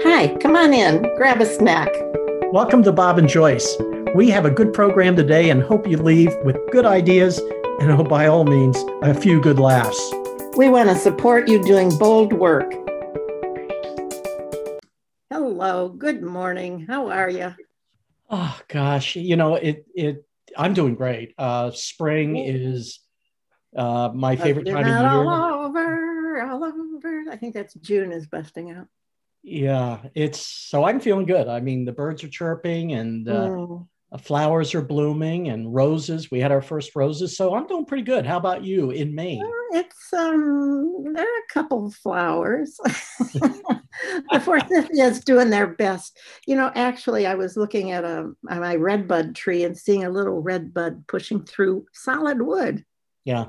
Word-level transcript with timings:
Hi, 0.00 0.34
come 0.40 0.56
on 0.56 0.72
in, 0.72 1.02
grab 1.16 1.42
a 1.42 1.46
snack. 1.46 1.88
Welcome 2.50 2.82
to 2.84 2.92
Bob 2.92 3.18
and 3.18 3.28
Joyce. 3.28 3.76
We 4.14 4.30
have 4.30 4.46
a 4.46 4.50
good 4.50 4.72
program 4.72 5.14
today 5.14 5.50
and 5.50 5.62
hope 5.62 5.86
you 5.86 5.98
leave 5.98 6.34
with 6.44 6.56
good 6.72 6.86
ideas 6.86 7.38
and, 7.78 7.90
oh, 7.92 8.02
by 8.02 8.26
all 8.26 8.44
means, 8.44 8.82
a 9.02 9.12
few 9.12 9.38
good 9.38 9.60
laughs. 9.60 10.00
We 10.56 10.70
want 10.70 10.88
to 10.88 10.96
support 10.96 11.46
you 11.46 11.62
doing 11.62 11.90
bold 11.98 12.32
work. 12.32 12.72
Hello, 15.30 15.90
good 15.90 16.22
morning. 16.22 16.86
How 16.88 17.10
are 17.10 17.30
you? 17.30 17.54
Oh 18.30 18.58
gosh, 18.68 19.14
you 19.14 19.36
know 19.36 19.56
it. 19.56 19.86
It. 19.94 20.24
I'm 20.56 20.72
doing 20.72 20.94
great. 20.94 21.34
Uh, 21.36 21.70
spring 21.70 22.38
is 22.38 22.98
uh, 23.76 24.10
my 24.14 24.36
favorite 24.36 24.64
time 24.64 24.84
of 24.84 24.86
year. 24.86 24.96
All 24.96 25.66
over, 25.66 26.42
all 26.42 26.64
over. 26.64 27.24
I 27.30 27.36
think 27.36 27.52
that's 27.52 27.74
June 27.74 28.10
is 28.10 28.26
busting 28.26 28.70
out. 28.70 28.88
Yeah, 29.42 29.98
it's 30.14 30.40
so 30.40 30.84
I'm 30.84 31.00
feeling 31.00 31.26
good. 31.26 31.48
I 31.48 31.60
mean, 31.60 31.84
the 31.84 31.92
birds 31.92 32.22
are 32.22 32.28
chirping 32.28 32.92
and 32.92 33.28
uh, 33.28 33.48
mm. 33.48 33.86
flowers 34.20 34.72
are 34.74 34.82
blooming 34.82 35.48
and 35.48 35.74
roses. 35.74 36.30
We 36.30 36.38
had 36.38 36.52
our 36.52 36.62
first 36.62 36.94
roses, 36.94 37.36
so 37.36 37.54
I'm 37.54 37.66
doing 37.66 37.84
pretty 37.84 38.04
good. 38.04 38.24
How 38.24 38.36
about 38.36 38.62
you 38.62 38.92
in 38.92 39.14
Maine? 39.16 39.44
It's 39.72 40.12
um, 40.12 41.12
there 41.12 41.24
are 41.24 41.38
a 41.38 41.52
couple 41.52 41.86
of 41.86 41.94
flowers. 41.94 42.76
the 42.84 44.40
forsythias 44.44 45.24
doing 45.24 45.50
their 45.50 45.66
best. 45.66 46.16
You 46.46 46.54
know, 46.54 46.70
actually, 46.76 47.26
I 47.26 47.34
was 47.34 47.56
looking 47.56 47.90
at 47.90 48.04
a 48.04 48.30
my 48.42 48.76
redbud 48.76 49.34
tree 49.34 49.64
and 49.64 49.76
seeing 49.76 50.04
a 50.04 50.10
little 50.10 50.40
redbud 50.40 51.08
pushing 51.08 51.44
through 51.44 51.86
solid 51.92 52.40
wood. 52.40 52.84
Yeah. 53.24 53.46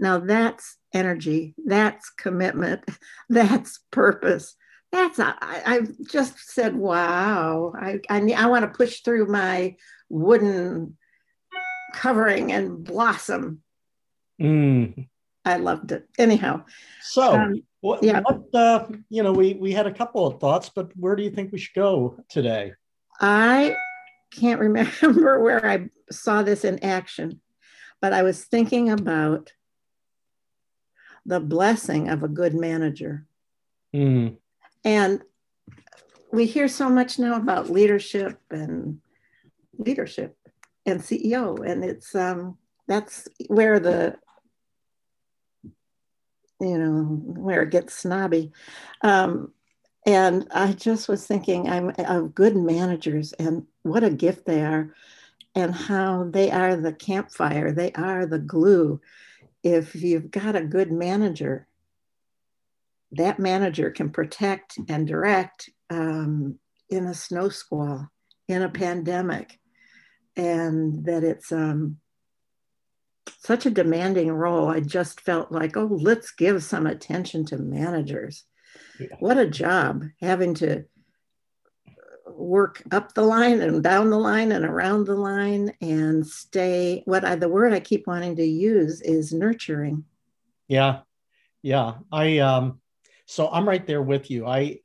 Now 0.00 0.18
that's 0.18 0.76
energy. 0.92 1.54
That's 1.64 2.10
commitment. 2.10 2.82
That's 3.28 3.80
purpose 3.90 4.56
that's 4.92 5.18
I, 5.18 5.34
I 5.40 5.80
just 6.10 6.38
said 6.38 6.74
wow 6.76 7.72
I, 7.78 8.00
I 8.08 8.20
I 8.32 8.46
want 8.46 8.62
to 8.62 8.76
push 8.76 9.00
through 9.00 9.26
my 9.26 9.76
wooden 10.08 10.96
covering 11.92 12.52
and 12.52 12.84
blossom. 12.84 13.62
Mm. 14.40 15.08
I 15.44 15.56
loved 15.56 15.92
it. 15.92 16.08
Anyhow, 16.18 16.64
so 17.00 17.34
um, 17.34 17.62
what, 17.80 18.02
yeah. 18.02 18.20
what 18.20 18.54
uh, 18.54 18.86
you 19.08 19.22
know, 19.22 19.32
we 19.32 19.54
we 19.54 19.72
had 19.72 19.86
a 19.86 19.94
couple 19.94 20.26
of 20.26 20.40
thoughts, 20.40 20.70
but 20.74 20.90
where 20.96 21.14
do 21.14 21.22
you 21.22 21.30
think 21.30 21.52
we 21.52 21.58
should 21.58 21.74
go 21.74 22.18
today? 22.28 22.72
I 23.20 23.76
can't 24.32 24.60
remember 24.68 25.40
where 25.42 25.64
I 25.64 25.88
saw 26.10 26.42
this 26.42 26.64
in 26.64 26.82
action, 26.82 27.40
but 28.00 28.12
I 28.12 28.22
was 28.22 28.44
thinking 28.44 28.90
about 28.90 29.52
the 31.24 31.40
blessing 31.40 32.08
of 32.08 32.22
a 32.22 32.28
good 32.28 32.54
manager. 32.54 33.26
Mm. 33.94 34.36
And 34.86 35.20
we 36.30 36.46
hear 36.46 36.68
so 36.68 36.88
much 36.88 37.18
now 37.18 37.34
about 37.34 37.68
leadership 37.68 38.38
and 38.52 39.00
leadership 39.76 40.36
and 40.86 41.00
CEO, 41.00 41.58
and 41.68 41.84
it's 41.84 42.14
um, 42.14 42.56
that's 42.86 43.26
where 43.48 43.80
the 43.80 44.16
you 46.60 46.78
know 46.78 47.02
where 47.02 47.62
it 47.62 47.70
gets 47.70 47.94
snobby. 47.94 48.52
Um, 49.02 49.52
and 50.06 50.46
I 50.52 50.72
just 50.72 51.08
was 51.08 51.26
thinking, 51.26 51.68
I'm 51.68 51.92
of 51.98 52.32
good 52.32 52.54
managers 52.54 53.32
and 53.32 53.66
what 53.82 54.04
a 54.04 54.10
gift 54.10 54.46
they 54.46 54.62
are, 54.62 54.94
and 55.56 55.74
how 55.74 56.28
they 56.30 56.52
are 56.52 56.76
the 56.76 56.92
campfire, 56.92 57.72
they 57.72 57.90
are 57.94 58.24
the 58.24 58.38
glue. 58.38 59.00
If 59.64 59.96
you've 59.96 60.30
got 60.30 60.54
a 60.54 60.62
good 60.62 60.92
manager, 60.92 61.66
that 63.16 63.38
manager 63.38 63.90
can 63.90 64.10
protect 64.10 64.78
and 64.88 65.06
direct 65.06 65.70
um, 65.90 66.58
in 66.90 67.06
a 67.06 67.14
snow 67.14 67.48
squall, 67.48 68.08
in 68.48 68.62
a 68.62 68.68
pandemic, 68.68 69.58
and 70.36 71.04
that 71.06 71.24
it's 71.24 71.52
um, 71.52 71.98
such 73.38 73.66
a 73.66 73.70
demanding 73.70 74.30
role. 74.30 74.68
I 74.68 74.80
just 74.80 75.20
felt 75.20 75.52
like, 75.52 75.76
oh, 75.76 75.98
let's 76.00 76.30
give 76.32 76.62
some 76.62 76.86
attention 76.86 77.44
to 77.46 77.58
managers. 77.58 78.44
Yeah. 78.98 79.08
What 79.18 79.38
a 79.38 79.46
job 79.46 80.04
having 80.20 80.54
to 80.54 80.84
work 82.26 82.82
up 82.90 83.14
the 83.14 83.22
line 83.22 83.60
and 83.60 83.82
down 83.82 84.10
the 84.10 84.18
line 84.18 84.52
and 84.52 84.64
around 84.64 85.06
the 85.06 85.14
line 85.14 85.72
and 85.80 86.26
stay. 86.26 87.02
What 87.06 87.24
I, 87.24 87.36
the 87.36 87.48
word 87.48 87.72
I 87.72 87.80
keep 87.80 88.06
wanting 88.06 88.36
to 88.36 88.44
use 88.44 89.00
is 89.00 89.32
nurturing. 89.32 90.04
Yeah, 90.68 91.00
yeah. 91.62 91.94
I 92.12 92.38
um, 92.38 92.80
so 93.26 93.48
I'm 93.48 93.68
right 93.68 93.86
there 93.86 94.02
with 94.02 94.30
you. 94.30 94.46
I 94.46 94.78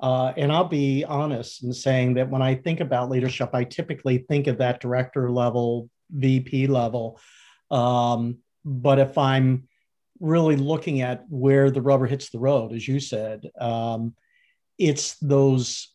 uh, 0.00 0.32
and 0.36 0.52
I'll 0.52 0.68
be 0.68 1.04
honest 1.04 1.64
in 1.64 1.72
saying 1.72 2.14
that 2.14 2.30
when 2.30 2.40
I 2.40 2.54
think 2.54 2.78
about 2.78 3.10
leadership, 3.10 3.50
I 3.52 3.64
typically 3.64 4.18
think 4.18 4.46
of 4.46 4.58
that 4.58 4.80
director 4.80 5.28
level, 5.28 5.90
VP 6.10 6.68
level. 6.68 7.18
Um, 7.70 8.38
but 8.64 9.00
if 9.00 9.18
I'm 9.18 9.66
really 10.20 10.54
looking 10.54 11.00
at 11.00 11.24
where 11.28 11.70
the 11.70 11.82
rubber 11.82 12.06
hits 12.06 12.30
the 12.30 12.38
road, 12.38 12.72
as 12.72 12.86
you 12.86 13.00
said, 13.00 13.50
um, 13.60 14.14
it's 14.78 15.16
those 15.16 15.92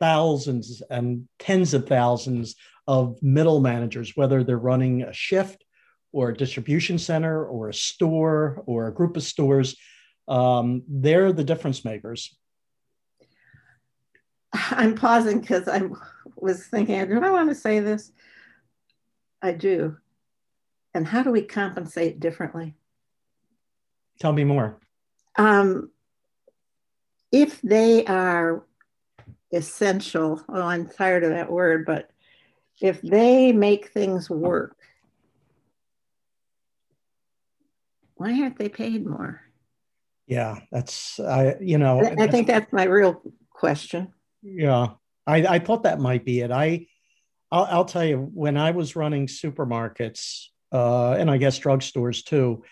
thousands 0.00 0.82
and 0.90 1.28
tens 1.38 1.74
of 1.74 1.86
thousands 1.86 2.56
of 2.88 3.22
middle 3.22 3.60
managers, 3.60 4.16
whether 4.16 4.42
they're 4.42 4.58
running 4.58 5.02
a 5.02 5.12
shift 5.12 5.64
or 6.12 6.30
a 6.30 6.36
distribution 6.36 6.98
center 6.98 7.46
or 7.46 7.68
a 7.68 7.74
store 7.74 8.62
or 8.66 8.88
a 8.88 8.94
group 8.94 9.16
of 9.16 9.22
stores 9.22 9.76
um, 10.28 10.82
they're 10.88 11.32
the 11.32 11.44
difference 11.44 11.84
makers. 11.84 12.34
I'm 14.52 14.94
pausing 14.94 15.40
because 15.40 15.68
I 15.68 15.82
was 16.36 16.66
thinking, 16.66 17.08
do 17.08 17.22
I 17.22 17.30
want 17.30 17.48
to 17.48 17.54
say 17.54 17.80
this? 17.80 18.12
I 19.42 19.52
do. 19.52 19.96
And 20.94 21.06
how 21.06 21.22
do 21.22 21.30
we 21.30 21.42
compensate 21.42 22.20
differently? 22.20 22.74
Tell 24.20 24.32
me 24.32 24.44
more. 24.44 24.78
Um, 25.36 25.90
if 27.32 27.60
they 27.62 28.04
are 28.06 28.64
essential, 29.52 30.40
oh, 30.48 30.62
I'm 30.62 30.88
tired 30.88 31.24
of 31.24 31.30
that 31.30 31.50
word, 31.50 31.84
but 31.84 32.10
if 32.80 33.02
they 33.02 33.52
make 33.52 33.88
things 33.88 34.30
work, 34.30 34.76
why 38.14 38.40
aren't 38.40 38.58
they 38.58 38.68
paid 38.68 39.04
more? 39.04 39.43
Yeah, 40.26 40.60
that's 40.72 41.20
I 41.20 41.56
you 41.60 41.78
know 41.78 42.00
I 42.18 42.26
think 42.26 42.46
that's 42.46 42.72
my 42.72 42.84
real 42.84 43.22
question. 43.50 44.12
Yeah, 44.42 44.88
I, 45.26 45.46
I 45.46 45.58
thought 45.58 45.82
that 45.84 46.00
might 46.00 46.24
be 46.24 46.40
it. 46.40 46.50
I 46.50 46.86
I'll, 47.50 47.68
I'll 47.70 47.84
tell 47.84 48.04
you 48.04 48.30
when 48.32 48.56
I 48.56 48.70
was 48.72 48.96
running 48.96 49.26
supermarkets 49.26 50.46
uh, 50.72 51.12
and 51.12 51.30
I 51.30 51.36
guess 51.36 51.58
drugstores 51.58 52.24
too, 52.24 52.64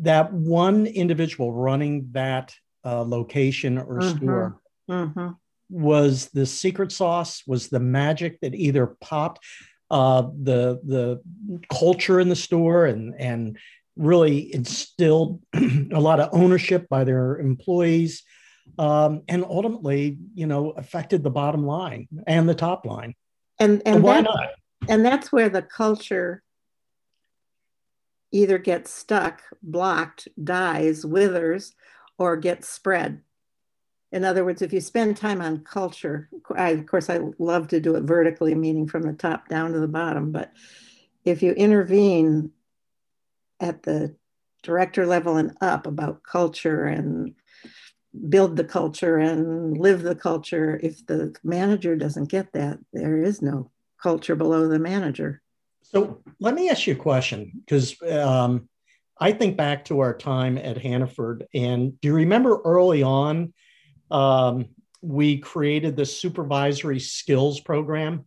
that 0.00 0.32
one 0.32 0.86
individual 0.86 1.52
running 1.52 2.08
that 2.12 2.54
uh, 2.84 3.02
location 3.02 3.78
or 3.78 3.98
mm-hmm. 3.98 4.16
store 4.16 4.60
mm-hmm. 4.88 5.28
was 5.68 6.28
the 6.28 6.46
secret 6.46 6.92
sauce, 6.92 7.42
was 7.46 7.68
the 7.68 7.80
magic 7.80 8.40
that 8.40 8.54
either 8.54 8.96
popped 9.00 9.44
uh, 9.90 10.22
the 10.22 10.80
the 10.84 11.20
culture 11.72 12.20
in 12.20 12.28
the 12.28 12.36
store 12.36 12.86
and 12.86 13.14
and 13.18 13.58
really 13.96 14.54
instilled 14.54 15.40
a 15.54 16.00
lot 16.00 16.20
of 16.20 16.30
ownership 16.32 16.88
by 16.88 17.04
their 17.04 17.38
employees 17.38 18.22
um, 18.78 19.22
and 19.28 19.44
ultimately 19.44 20.18
you 20.34 20.46
know 20.46 20.70
affected 20.70 21.22
the 21.22 21.30
bottom 21.30 21.66
line 21.66 22.08
and 22.26 22.48
the 22.48 22.54
top 22.54 22.86
line. 22.86 23.14
And 23.58 23.82
and 23.84 24.02
why 24.02 24.20
not? 24.20 24.50
and 24.88 25.04
that's 25.04 25.30
where 25.30 25.48
the 25.48 25.62
culture 25.62 26.42
either 28.32 28.58
gets 28.58 28.92
stuck 28.92 29.42
blocked 29.62 30.28
dies 30.42 31.04
withers 31.04 31.74
or 32.18 32.36
gets 32.36 32.68
spread. 32.68 33.20
In 34.12 34.24
other 34.24 34.44
words 34.44 34.62
if 34.62 34.72
you 34.72 34.80
spend 34.80 35.16
time 35.16 35.40
on 35.40 35.64
culture 35.64 36.28
I, 36.56 36.70
of 36.70 36.86
course 36.86 37.08
i 37.08 37.20
love 37.38 37.68
to 37.68 37.80
do 37.80 37.94
it 37.94 38.02
vertically 38.02 38.54
meaning 38.54 38.88
from 38.88 39.02
the 39.02 39.12
top 39.12 39.48
down 39.48 39.72
to 39.72 39.78
the 39.78 39.86
bottom 39.86 40.32
but 40.32 40.52
if 41.24 41.44
you 41.44 41.52
intervene 41.52 42.50
at 43.60 43.82
the 43.82 44.16
director 44.62 45.06
level 45.06 45.36
and 45.36 45.56
up 45.60 45.86
about 45.86 46.22
culture 46.22 46.84
and 46.84 47.34
build 48.28 48.56
the 48.56 48.64
culture 48.64 49.18
and 49.18 49.78
live 49.78 50.02
the 50.02 50.14
culture. 50.14 50.80
If 50.82 51.06
the 51.06 51.34
manager 51.44 51.96
doesn't 51.96 52.30
get 52.30 52.52
that, 52.52 52.78
there 52.92 53.22
is 53.22 53.40
no 53.40 53.70
culture 54.02 54.34
below 54.34 54.68
the 54.68 54.78
manager. 54.78 55.42
So 55.82 56.22
let 56.40 56.54
me 56.54 56.70
ask 56.70 56.86
you 56.86 56.94
a 56.94 56.96
question 56.96 57.52
because 57.64 58.00
um, 58.02 58.68
I 59.18 59.32
think 59.32 59.56
back 59.56 59.84
to 59.86 60.00
our 60.00 60.16
time 60.16 60.56
at 60.58 60.78
Hannaford, 60.78 61.46
and 61.54 62.00
do 62.00 62.08
you 62.08 62.14
remember 62.14 62.60
early 62.64 63.02
on 63.02 63.52
um, 64.10 64.66
we 65.02 65.38
created 65.38 65.96
the 65.96 66.06
supervisory 66.06 67.00
skills 67.00 67.60
program? 67.60 68.26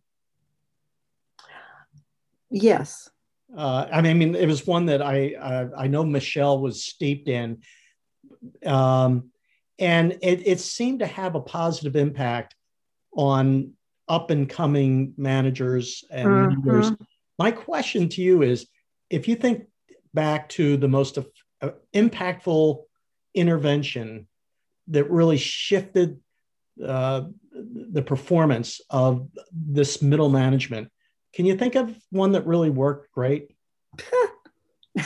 Yes. 2.50 3.10
Uh, 3.56 3.86
I 3.92 4.00
mean, 4.00 4.34
it 4.34 4.46
was 4.46 4.66
one 4.66 4.86
that 4.86 5.02
I 5.02 5.68
I 5.76 5.86
know 5.86 6.04
Michelle 6.04 6.58
was 6.58 6.84
steeped 6.84 7.28
in, 7.28 7.62
um, 8.66 9.30
and 9.78 10.12
it, 10.22 10.46
it 10.46 10.60
seemed 10.60 11.00
to 11.00 11.06
have 11.06 11.34
a 11.34 11.40
positive 11.40 11.96
impact 11.96 12.54
on 13.12 13.72
up 14.08 14.30
and 14.30 14.48
coming 14.48 15.14
managers 15.16 16.04
and 16.10 16.28
mm-hmm. 16.28 16.68
leaders. 16.68 16.92
My 17.38 17.50
question 17.50 18.08
to 18.10 18.22
you 18.22 18.42
is 18.42 18.66
if 19.10 19.28
you 19.28 19.36
think 19.36 19.66
back 20.12 20.48
to 20.50 20.76
the 20.76 20.88
most 20.88 21.18
uh, 21.18 21.70
impactful 21.94 22.82
intervention 23.34 24.28
that 24.88 25.10
really 25.10 25.38
shifted 25.38 26.20
uh, 26.84 27.22
the 27.52 28.02
performance 28.02 28.80
of 28.90 29.28
this 29.52 30.02
middle 30.02 30.28
management, 30.28 30.90
can 31.34 31.46
you 31.46 31.56
think 31.56 31.74
of 31.74 31.94
one 32.10 32.32
that 32.32 32.46
really 32.46 32.70
worked 32.70 33.12
great? 33.12 33.54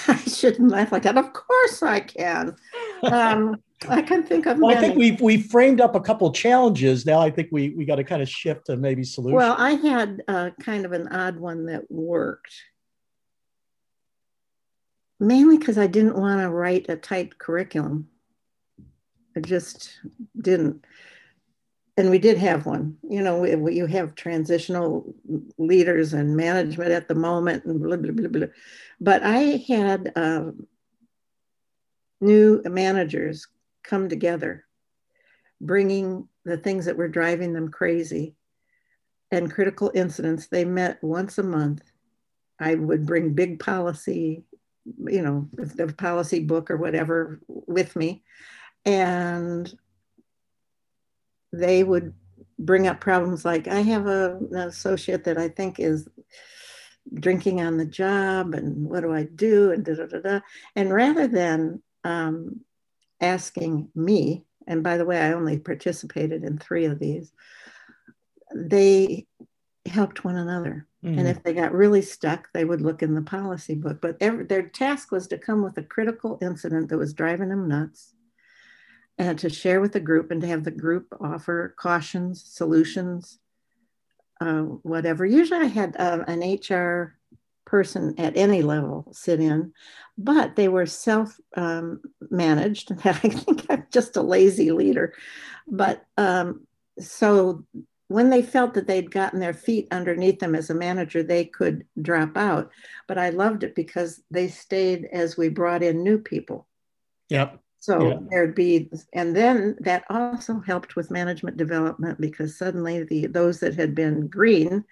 I 0.07 0.17
shouldn't 0.17 0.71
laugh 0.71 0.93
like 0.93 1.03
that. 1.05 1.17
Of 1.17 1.33
course 1.33 1.83
I 1.83 2.01
can. 2.01 2.55
Um, 3.03 3.57
I 3.89 4.03
can 4.03 4.23
think 4.23 4.47
of. 4.47 4.59
Well, 4.59 4.77
I 4.77 4.81
think 4.81 4.97
we've 4.97 5.21
we 5.21 5.41
framed 5.41 5.81
up 5.81 5.95
a 5.95 6.01
couple 6.01 6.31
challenges. 6.33 7.07
Now 7.07 7.21
I 7.21 7.31
think 7.31 7.49
we 7.53 7.71
we 7.71 7.85
got 7.87 7.97
to 7.97 8.05
kind 8.05 8.21
of 8.21 8.29
shift 8.29 8.67
to 8.67 8.77
maybe 8.77 9.05
solutions. 9.05 9.37
Well, 9.37 9.55
I 9.57 9.73
had 9.73 10.23
uh, 10.29 10.51
kind 10.61 10.85
of 10.85 10.93
an 10.93 11.09
odd 11.09 11.39
one 11.39 11.65
that 11.67 11.91
worked, 11.91 12.55
mainly 15.21 15.57
because 15.57 15.79
I 15.79 15.87
didn't 15.87 16.17
want 16.17 16.41
to 16.43 16.51
write 16.51 16.87
a 16.89 16.97
tight 16.97 17.39
curriculum. 17.39 18.09
I 19.37 19.41
just 19.41 20.01
didn't. 20.41 20.85
And 21.99 22.09
we 22.09 22.19
did 22.19 22.39
have 22.39 22.65
one. 22.65 22.97
You 23.03 23.21
know, 23.23 23.41
we, 23.41 23.75
you 23.75 23.85
have 23.87 24.15
transitional 24.15 25.15
leaders 25.59 26.15
and 26.15 26.35
management 26.37 26.93
at 26.93 27.09
the 27.09 27.15
moment, 27.15 27.67
and 27.67 27.83
blah 27.83 27.97
blah 27.97 28.13
blah 28.13 28.29
blah. 28.29 28.47
But 29.01 29.23
I 29.23 29.65
had. 29.69 30.13
Uh, 30.17 30.53
new 32.21 32.63
managers 32.65 33.47
come 33.83 34.09
together, 34.09 34.65
bringing 35.61 36.29
the 36.45 36.57
things 36.57 36.87
that 36.87 36.97
were 36.97 37.09
driving 37.09 37.53
them 37.53 37.71
crazy 37.71 38.35
and 39.31 39.53
critical 39.53 39.91
incidents. 39.95 40.47
They 40.47 40.65
met 40.65 41.03
once 41.03 41.39
a 41.39 41.43
month. 41.43 41.83
I 42.61 42.75
would 42.75 43.07
bring 43.07 43.35
big 43.35 43.61
policy, 43.61 44.43
you 44.85 45.23
know, 45.23 45.49
the 45.53 45.93
policy 45.93 46.41
book 46.41 46.71
or 46.71 46.77
whatever 46.77 47.41
with 47.47 47.95
me. 47.95 48.25
And 48.85 49.73
they 51.53 51.85
would 51.85 52.15
bring 52.59 52.87
up 52.87 53.01
problems 53.01 53.45
like 53.45 53.69
I 53.69 53.81
have 53.81 54.07
a, 54.07 54.37
an 54.51 54.57
associate 54.57 55.25
that 55.25 55.39
I 55.39 55.49
think 55.49 55.79
is 55.79 56.09
drinking 57.15 57.61
on 57.61 57.79
the 57.79 57.87
job 57.87 58.55
and 58.55 58.89
what 58.89 59.01
do 59.01 59.13
I 59.13 59.25
do 59.25 59.71
and 59.71 59.85
da 59.85 59.95
da 59.95 60.07
da 60.07 60.21
da. 60.21 60.41
And 60.75 60.93
rather 60.93 61.27
than 61.27 61.83
um, 62.05 62.61
asking 63.21 63.91
me, 63.95 64.45
and 64.67 64.83
by 64.83 64.99
the 64.99 65.05
way, 65.05 65.19
I 65.19 65.33
only 65.33 65.59
participated 65.59 66.45
in 66.45 66.59
three 66.59 66.85
of 66.85 66.99
these, 66.99 67.33
they 68.55 69.27
helped 69.87 70.25
one 70.25 70.37
another. 70.37 70.87
Mm-hmm. 71.03 71.19
And 71.19 71.29
if 71.29 71.43
they 71.43 71.55
got 71.55 71.73
really 71.73 72.03
stuck, 72.03 72.49
they 72.53 72.65
would 72.65 72.81
look 72.81 73.03
in 73.03 73.15
the 73.15 73.23
policy 73.23 73.75
book. 73.75 74.01
But 74.03 74.17
every, 74.21 74.45
their 74.45 74.69
task 74.69 75.13
was 75.13 75.29
to 75.29 75.39
come 75.39 75.63
with 75.63 75.79
a 75.79 75.83
critical 75.83 76.39
incident 76.43 76.89
that 76.89 76.99
was 76.99 77.15
driving 77.15 77.49
them 77.49 77.69
nuts 77.69 78.15
and 79.19 79.39
to 79.41 79.51
share 79.51 79.81
with 79.81 79.93
the 79.93 80.01
group 80.01 80.31
and 80.31 80.41
to 80.41 80.47
have 80.47 80.65
the 80.65 80.71
group 80.71 81.07
offer 81.21 81.75
cautions, 81.77 82.45
solutions, 82.47 83.39
uh, 84.41 84.63
whatever. 84.63 85.27
Usually 85.27 85.61
I 85.61 85.69
had 85.69 85.97
uh, 85.99 86.25
an 86.29 86.41
HR 86.41 87.17
person 87.65 88.15
at 88.19 88.37
any 88.37 88.63
level 88.63 89.07
sit 89.13 89.41
in, 89.41 89.73
but 90.17 90.57
they 90.57 90.69
were 90.69 90.87
self 90.87 91.39
um, 91.57 92.01
managed. 92.31 92.93
I 93.05 93.13
think 93.13 93.67
I'm 93.69 93.87
just 93.93 94.17
a 94.17 94.23
lazy 94.23 94.71
leader. 94.71 95.15
But 95.67 96.05
um, 96.17 96.67
so 96.99 97.65
when 98.09 98.31
they 98.31 98.43
felt 98.43 98.75
that 98.75 98.87
they'd 98.87 99.11
gotten 99.11 99.39
their 99.39 99.53
feet 99.53 99.89
underneath 99.91 100.39
them 100.39 100.55
as 100.55 100.71
a 100.71 100.75
manager, 100.75 101.23
they 101.23 101.45
could 101.45 101.85
drop 102.01 102.37
out. 102.37 102.71
But 103.07 103.19
I 103.19 103.31
loved 103.31 103.65
it 103.65 103.75
because 103.75 104.23
they 104.31 104.49
stayed 104.49 105.07
as 105.13 105.37
we 105.37 105.49
brought 105.49 105.83
in 105.83 106.03
new 106.03 106.19
people. 106.19 106.67
Yep. 107.29 107.61
So 107.81 108.09
yeah. 108.09 108.19
there'd 108.31 108.55
be, 108.55 108.91
and 109.13 109.37
then 109.37 109.77
that 109.81 110.05
also 110.11 110.61
helped 110.61 110.97
with 110.97 111.11
management 111.11 111.57
development 111.57 112.21
because 112.21 112.59
suddenly 112.59 113.05
the 113.05 113.27
those 113.27 113.61
that 113.61 113.77
had 113.77 113.95
been 113.95 114.27
green 114.27 114.85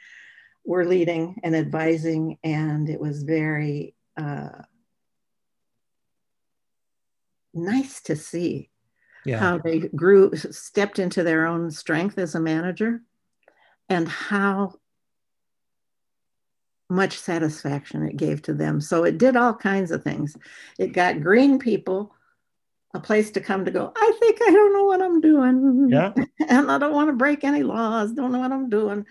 were 0.65 0.85
leading 0.85 1.37
and 1.43 1.56
advising, 1.56 2.38
and 2.44 2.88
it 2.88 3.00
was 3.00 3.25
very 3.25 3.94
uh, 4.17 4.49
nice 7.55 8.03
to 8.03 8.15
see 8.15 8.71
yeah. 9.25 9.38
how 9.38 9.59
they 9.59 9.81
grew, 9.81 10.35
stepped 10.37 10.99
into 10.99 11.23
their 11.23 11.47
own 11.47 11.71
strength 11.71 12.19
as 12.19 12.35
a 12.35 12.41
manager, 12.41 13.03
and 13.88 14.09
how 14.09 14.75
much 16.88 17.19
satisfaction 17.19 18.05
it 18.05 18.17
gave 18.17 18.43
to 18.43 18.55
them. 18.55 18.81
So 18.81 19.03
it 19.03 19.19
did 19.19 19.35
all 19.35 19.55
kinds 19.55 19.91
of 19.91 20.05
things. 20.05 20.37
It 20.79 20.93
got 20.93 21.21
green 21.21 21.59
people 21.59 22.15
a 22.94 23.00
place 23.00 23.31
to 23.33 23.41
come 23.41 23.65
to 23.65 23.71
go, 23.71 23.93
I 23.94 24.12
think 24.21 24.38
I 24.43 24.50
don't 24.50 24.73
know 24.73 24.85
what 24.85 25.03
I'm 25.03 25.21
doing. 25.21 25.88
Yeah. 25.91 26.12
and 26.49 26.71
I 26.71 26.79
don't 26.79 26.94
want 26.94 27.09
to 27.09 27.15
break 27.15 27.44
any 27.44 27.62
laws, 27.62 28.12
don't 28.12 28.33
know 28.33 28.38
what 28.38 28.53
I'm 28.53 28.71
doing 28.71 29.06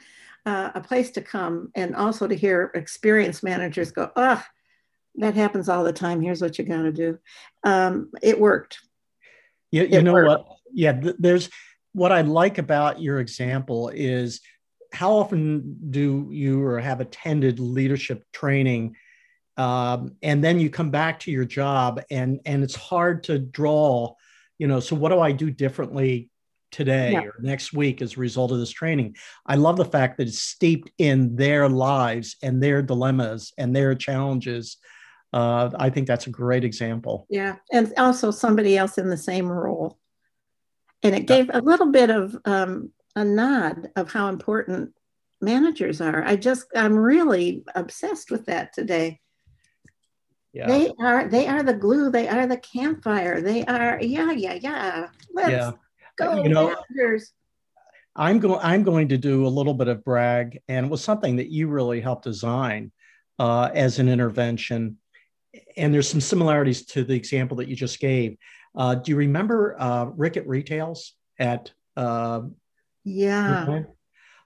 uh, 0.46 0.72
a 0.76 0.82
place 0.82 1.12
to 1.12 1.22
come 1.22 1.72
and 1.76 1.96
also 1.96 2.28
to 2.28 2.36
hear 2.36 2.72
experienced 2.76 3.44
managers 3.44 3.92
go, 3.92 4.12
oh, 4.16 4.44
that 5.16 5.34
happens 5.34 5.70
all 5.70 5.84
the 5.84 5.94
time. 5.94 6.22
Here's 6.22 6.42
what 6.42 6.58
you 6.60 6.66
got 6.66 6.84
to 6.84 6.92
do. 6.92 7.18
Um, 7.64 8.12
it 8.22 8.40
worked. 8.40 8.80
You, 9.72 9.84
you 9.84 10.00
it 10.00 10.04
know 10.04 10.14
worked. 10.14 10.28
what? 10.28 10.58
Yeah, 10.72 10.94
th- 10.94 11.16
there's 11.18 11.50
what 11.94 12.12
I 12.12 12.22
like 12.22 12.58
about 12.58 13.02
your 13.02 13.20
example 13.20 13.90
is 13.94 14.42
how 14.94 15.14
often 15.14 15.78
do 15.90 16.28
you 16.30 16.64
or 16.64 16.80
have 16.80 17.02
attended 17.02 17.60
leadership 17.60 18.24
training 18.32 18.96
um, 19.58 20.16
and 20.22 20.44
then 20.44 20.60
you 20.60 20.70
come 20.70 20.92
back 20.92 21.20
to 21.22 21.32
your 21.32 21.46
job 21.46 22.02
and 22.10 22.40
and 22.46 22.64
it's 22.64 22.76
hard 22.76 23.24
to 23.24 23.40
draw 23.40 24.14
you 24.58 24.68
know 24.68 24.80
so 24.80 24.96
what 24.96 25.10
do 25.10 25.20
i 25.20 25.32
do 25.32 25.50
differently 25.50 26.30
today 26.76 27.14
yeah. 27.14 27.22
or 27.22 27.36
next 27.40 27.72
week 27.72 28.02
as 28.02 28.18
a 28.18 28.20
result 28.20 28.52
of 28.52 28.60
this 28.60 28.70
training. 28.70 29.16
I 29.46 29.56
love 29.56 29.78
the 29.78 29.86
fact 29.86 30.18
that 30.18 30.28
it's 30.28 30.40
steeped 30.40 30.92
in 30.98 31.38
their 31.38 31.70
lives 31.70 32.36
and 32.44 32.62
their 32.62 32.82
dilemmas 32.82 33.54
and 33.58 33.74
their 33.74 33.96
challenges. 33.96 34.76
Uh, 35.32 35.70
I 35.80 35.90
think 35.90 36.06
that's 36.06 36.28
a 36.28 36.32
great 36.32 36.66
example. 36.66 37.28
Yeah. 37.30 37.56
And 37.72 37.94
also 37.98 38.30
somebody 38.30 38.78
else 38.78 38.98
in 38.98 39.10
the 39.10 39.18
same 39.18 39.50
role. 39.50 39.98
And 41.02 41.16
it 41.16 41.28
gave 41.28 41.50
a 41.54 41.62
little 41.62 41.92
bit 41.92 42.10
of 42.10 42.36
um, 42.44 42.92
a 43.16 43.24
nod 43.24 43.92
of 43.96 44.12
how 44.12 44.28
important 44.28 44.94
managers 45.40 46.02
are. 46.02 46.24
I 46.26 46.36
just, 46.36 46.66
I'm 46.76 46.98
really 46.98 47.64
obsessed 47.74 48.32
with 48.32 48.48
that 48.48 48.74
today. 48.74 49.22
Yeah. 50.56 50.68
They 50.68 50.92
are 51.02 51.28
they 51.28 51.48
are 51.48 51.64
the 51.64 51.74
glue. 51.74 52.10
They 52.10 52.30
are 52.30 52.48
the 52.48 52.58
campfire. 52.58 53.42
They 53.42 53.66
are 53.66 54.00
yeah 54.02 54.32
yeah 54.32 54.54
yeah. 54.54 55.08
Let's 55.34 55.50
yeah. 55.50 55.72
Go 56.18 56.44
you 56.44 56.50
know, 56.50 56.74
I'm 58.16 58.40
going. 58.40 58.60
I'm 58.64 58.84
going 58.84 59.10
to 59.10 59.18
do 59.18 59.46
a 59.46 59.50
little 59.50 59.74
bit 59.74 59.90
of 59.90 60.06
brag, 60.06 60.62
and 60.70 60.86
it 60.86 60.90
was 60.90 61.04
something 61.04 61.36
that 61.36 61.52
you 61.52 61.68
really 61.68 62.00
helped 62.00 62.24
design 62.24 62.94
uh, 63.38 63.70
as 63.74 64.00
an 64.00 64.08
intervention. 64.08 64.98
And 65.76 65.94
there's 65.94 66.10
some 66.10 66.22
similarities 66.22 66.86
to 66.88 67.04
the 67.04 67.16
example 67.16 67.58
that 67.58 67.68
you 67.68 67.76
just 67.76 68.00
gave. 68.00 68.38
Uh, 68.74 68.96
do 68.96 69.12
you 69.12 69.18
remember 69.18 69.76
uh, 69.78 70.06
Rick 70.06 70.38
at 70.38 70.48
Retails 70.48 71.16
at? 71.38 71.74
Uh, 71.98 72.44
yeah. 73.04 73.84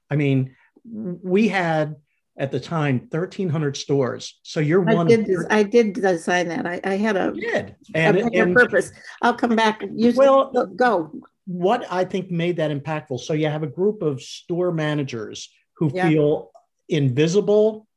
I 0.10 0.16
mean, 0.16 0.56
we 0.84 1.48
had 1.48 1.98
at 2.40 2.52
the 2.52 2.60
time 2.60 3.00
1,300 3.12 3.76
stores. 3.78 4.40
So 4.44 4.62
you're 4.62 4.90
I 4.90 4.96
one. 4.96 5.08
Did, 5.08 5.30
I 5.50 5.62
did 5.62 5.94
design 5.94 6.48
that. 6.48 6.66
I, 6.66 6.80
I 6.84 6.96
had 6.96 7.18
a, 7.18 7.32
did. 7.34 7.76
And, 7.94 8.18
a 8.18 8.26
and, 8.34 8.56
purpose. 8.56 8.92
I'll 9.22 9.36
come 9.36 9.56
back. 9.56 9.84
You 9.94 10.14
well, 10.16 10.52
go 10.76 11.12
what 11.46 11.86
I 11.92 12.06
think 12.06 12.32
made 12.32 12.58
that 12.58 12.72
impactful. 12.72 13.20
So 13.20 13.34
you 13.34 13.48
have 13.48 13.64
a 13.64 13.68
group 13.68 14.02
of 14.02 14.22
store 14.22 14.72
managers 14.72 15.50
who 15.76 15.92
yeah. 15.94 16.08
feel 16.08 16.52
invisible 16.88 17.88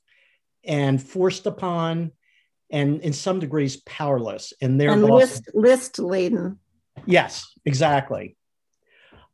and 0.64 1.00
forced 1.02 1.46
upon 1.46 2.12
and 2.70 3.00
in 3.02 3.12
some 3.12 3.38
degrees 3.38 3.76
powerless 3.84 4.52
in 4.60 4.78
their 4.78 4.92
and 4.92 5.04
list 5.04 5.50
list 5.54 5.98
laden. 5.98 6.58
Yes, 7.06 7.46
exactly. 7.64 8.36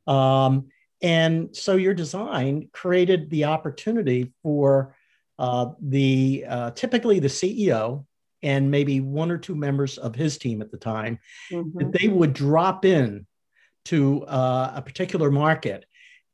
Um, 0.06 0.68
and 1.00 1.54
so 1.56 1.76
your 1.76 1.94
design 1.94 2.70
created 2.72 3.30
the 3.30 3.44
opportunity 3.44 4.32
for 4.42 4.96
uh, 5.38 5.70
the 5.80 6.44
uh, 6.48 6.70
typically 6.72 7.20
the 7.20 7.28
CEO 7.28 8.04
and 8.42 8.70
maybe 8.70 9.00
one 9.00 9.30
or 9.30 9.38
two 9.38 9.54
members 9.54 9.98
of 9.98 10.14
his 10.14 10.38
team 10.38 10.62
at 10.62 10.70
the 10.70 10.76
time 10.76 11.18
mm-hmm. 11.50 11.78
that 11.78 11.98
they 11.98 12.08
would 12.08 12.32
drop 12.32 12.84
in 12.84 13.26
to 13.86 14.24
uh, 14.24 14.72
a 14.74 14.82
particular 14.82 15.30
market 15.30 15.84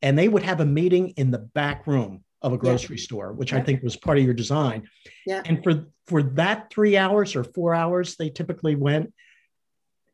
and 0.02 0.18
they 0.18 0.28
would 0.28 0.42
have 0.42 0.61
a 0.61 0.66
meeting 0.66 1.11
in 1.11 1.30
the 1.30 1.38
back 1.38 1.87
room 1.87 2.23
of 2.42 2.52
a 2.52 2.58
grocery 2.58 2.96
yeah. 2.96 3.02
store 3.02 3.32
which 3.32 3.52
yeah. 3.52 3.58
i 3.58 3.62
think 3.62 3.82
was 3.82 3.96
part 3.96 4.18
of 4.18 4.25
your 4.25 4.34
design 4.34 4.87
yeah. 5.25 5.40
and 5.46 5.64
for 5.64 5.87
for 6.06 6.23
that 6.23 6.70
three 6.70 6.94
hours 6.94 7.34
or 7.34 7.42
four 7.42 7.75
hours 7.75 8.16
they 8.16 8.28
typically 8.28 8.75
went 8.75 9.14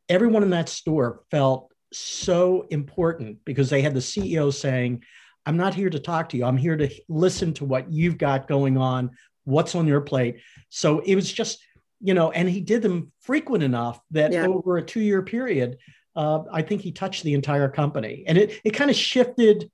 everyone 0.09 0.45
in 0.45 0.51
that 0.51 0.69
store 0.69 1.23
felt 1.31 1.71
so 1.93 2.67
important 2.71 3.39
because 3.45 3.71
they 3.71 3.83
had 3.83 3.95
the 3.95 4.01
CEO 4.01 4.53
saying, 4.53 5.03
I'm 5.47 5.57
not 5.57 5.75
here 5.75 5.91
to 5.91 5.99
talk 5.99 6.29
to 6.31 6.37
you. 6.37 6.45
I'm 6.45 6.57
here 6.57 6.77
to 6.77 6.89
listen 7.09 7.55
to 7.55 7.65
what 7.65 7.91
you've 7.91 8.19
got 8.19 8.49
going 8.49 8.77
on, 8.77 9.11
what's 9.45 9.75
on 9.75 9.87
your 9.87 10.01
plate. 10.01 10.41
So 10.69 11.01
it 11.01 11.15
was 11.15 11.33
just, 11.33 11.59
you 12.01 12.15
know, 12.15 12.31
and 12.31 12.49
he 12.49 12.61
did 12.61 12.83
them 12.83 13.13
frequent 13.21 13.63
enough 13.63 14.01
that 14.11 14.33
yeah. 14.33 14.47
over 14.47 14.77
a 14.77 14.83
two 14.83 15.01
year 15.01 15.23
period, 15.23 15.79
uh, 16.17 16.41
I 16.53 16.63
think 16.63 16.83
he 16.83 16.93
touched 16.93 17.23
the 17.23 17.35
entire 17.35 17.69
company. 17.69 18.25
And 18.27 18.37
it, 18.37 18.61
it 18.65 18.71
kind 18.71 18.91
of 18.91 18.97
shifted 18.97 19.71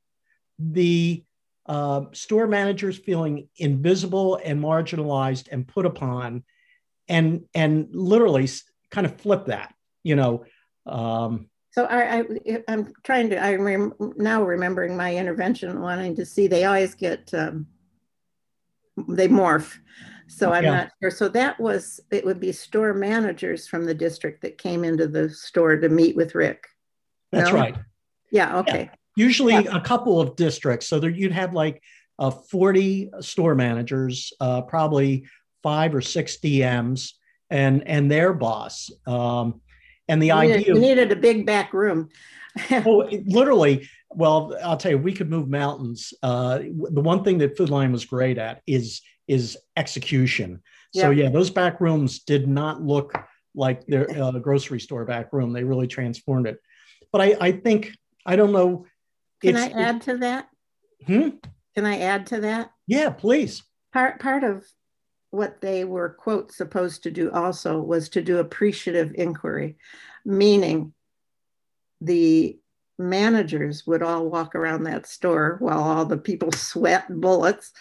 the 0.58 1.24
uh, 1.66 2.02
store 2.12 2.46
managers 2.46 2.96
feeling 2.96 3.48
invisible 3.56 4.40
and 4.42 4.62
marginalized 4.62 5.48
and 5.50 5.66
put 5.66 5.84
upon 5.84 6.44
and 7.08 7.44
and 7.54 7.88
literally 7.92 8.48
kind 8.90 9.06
of 9.06 9.20
flip 9.20 9.46
that 9.46 9.74
you 10.02 10.16
know 10.16 10.44
um, 10.86 11.48
so 11.76 11.84
I, 11.84 12.20
I 12.20 12.62
am 12.68 12.92
trying 13.02 13.30
to 13.30 13.42
i'm 13.42 13.92
now 14.16 14.42
remembering 14.42 14.96
my 14.96 15.14
intervention 15.14 15.80
wanting 15.80 16.16
to 16.16 16.26
see 16.26 16.46
they 16.46 16.64
always 16.64 16.94
get 16.94 17.32
um, 17.34 17.66
they 19.08 19.28
morph 19.28 19.78
so 20.26 20.52
i'm 20.52 20.64
yeah. 20.64 20.76
not 20.76 20.92
sure 21.00 21.10
so 21.10 21.28
that 21.28 21.60
was 21.60 22.00
it 22.10 22.24
would 22.24 22.40
be 22.40 22.52
store 22.52 22.94
managers 22.94 23.68
from 23.68 23.84
the 23.84 23.94
district 23.94 24.42
that 24.42 24.58
came 24.58 24.84
into 24.84 25.06
the 25.06 25.28
store 25.28 25.76
to 25.76 25.88
meet 25.88 26.16
with 26.16 26.34
rick 26.34 26.66
that's 27.32 27.50
no? 27.50 27.56
right 27.56 27.76
yeah 28.30 28.58
okay 28.58 28.84
yeah. 28.84 29.24
usually 29.24 29.54
yeah. 29.54 29.76
a 29.76 29.80
couple 29.80 30.20
of 30.20 30.34
districts 30.36 30.88
so 30.88 30.98
there 30.98 31.10
you'd 31.10 31.32
have 31.32 31.52
like 31.52 31.82
uh, 32.18 32.30
40 32.30 33.10
store 33.20 33.54
managers 33.54 34.32
uh, 34.40 34.62
probably 34.62 35.26
five 35.62 35.94
or 35.94 36.00
six 36.00 36.38
DMs 36.38 37.12
and 37.50 37.86
and 37.86 38.10
their 38.10 38.32
boss. 38.32 38.90
Um, 39.06 39.60
and 40.08 40.22
the 40.22 40.28
you 40.28 40.32
idea 40.32 40.56
needed, 40.58 40.74
you 40.74 40.80
needed 40.80 41.12
a 41.12 41.16
big 41.16 41.46
back 41.46 41.72
room. 41.72 42.08
oh, 42.70 43.08
literally. 43.26 43.88
Well, 44.10 44.56
I'll 44.64 44.76
tell 44.76 44.92
you, 44.92 44.98
we 44.98 45.12
could 45.12 45.28
move 45.28 45.48
mountains. 45.48 46.14
Uh, 46.22 46.58
the 46.58 47.00
one 47.00 47.22
thing 47.22 47.38
that 47.38 47.56
Food 47.56 47.70
Lion 47.70 47.92
was 47.92 48.04
great 48.04 48.38
at 48.38 48.62
is 48.66 49.02
is 49.28 49.58
execution. 49.76 50.62
So 50.94 51.10
yeah, 51.10 51.24
yeah 51.24 51.30
those 51.30 51.50
back 51.50 51.80
rooms 51.80 52.20
did 52.20 52.48
not 52.48 52.82
look 52.82 53.12
like 53.54 53.86
their 53.86 54.08
uh, 54.10 54.32
grocery 54.32 54.80
store 54.80 55.04
back 55.04 55.32
room. 55.32 55.52
They 55.52 55.64
really 55.64 55.88
transformed 55.88 56.46
it. 56.46 56.58
But 57.12 57.20
I, 57.20 57.36
I 57.40 57.52
think 57.52 57.96
I 58.24 58.36
don't 58.36 58.52
know. 58.52 58.86
Can 59.42 59.56
I 59.56 59.68
add 59.68 60.02
to 60.02 60.18
that? 60.18 60.48
Hmm? 61.06 61.30
Can 61.74 61.84
I 61.84 61.98
add 62.00 62.26
to 62.28 62.40
that? 62.40 62.70
Yeah, 62.86 63.10
please. 63.10 63.62
Part 63.92 64.20
part 64.20 64.44
of 64.44 64.64
what 65.36 65.60
they 65.60 65.84
were, 65.84 66.08
quote, 66.08 66.50
supposed 66.50 67.02
to 67.02 67.10
do 67.10 67.30
also 67.30 67.78
was 67.78 68.08
to 68.08 68.22
do 68.22 68.38
appreciative 68.38 69.12
inquiry, 69.14 69.76
meaning 70.24 70.94
the 72.00 72.58
managers 72.98 73.86
would 73.86 74.02
all 74.02 74.28
walk 74.28 74.54
around 74.54 74.84
that 74.84 75.06
store 75.06 75.56
while 75.60 75.82
all 75.82 76.06
the 76.06 76.16
people 76.16 76.50
sweat 76.70 77.04
bullets 77.08 77.72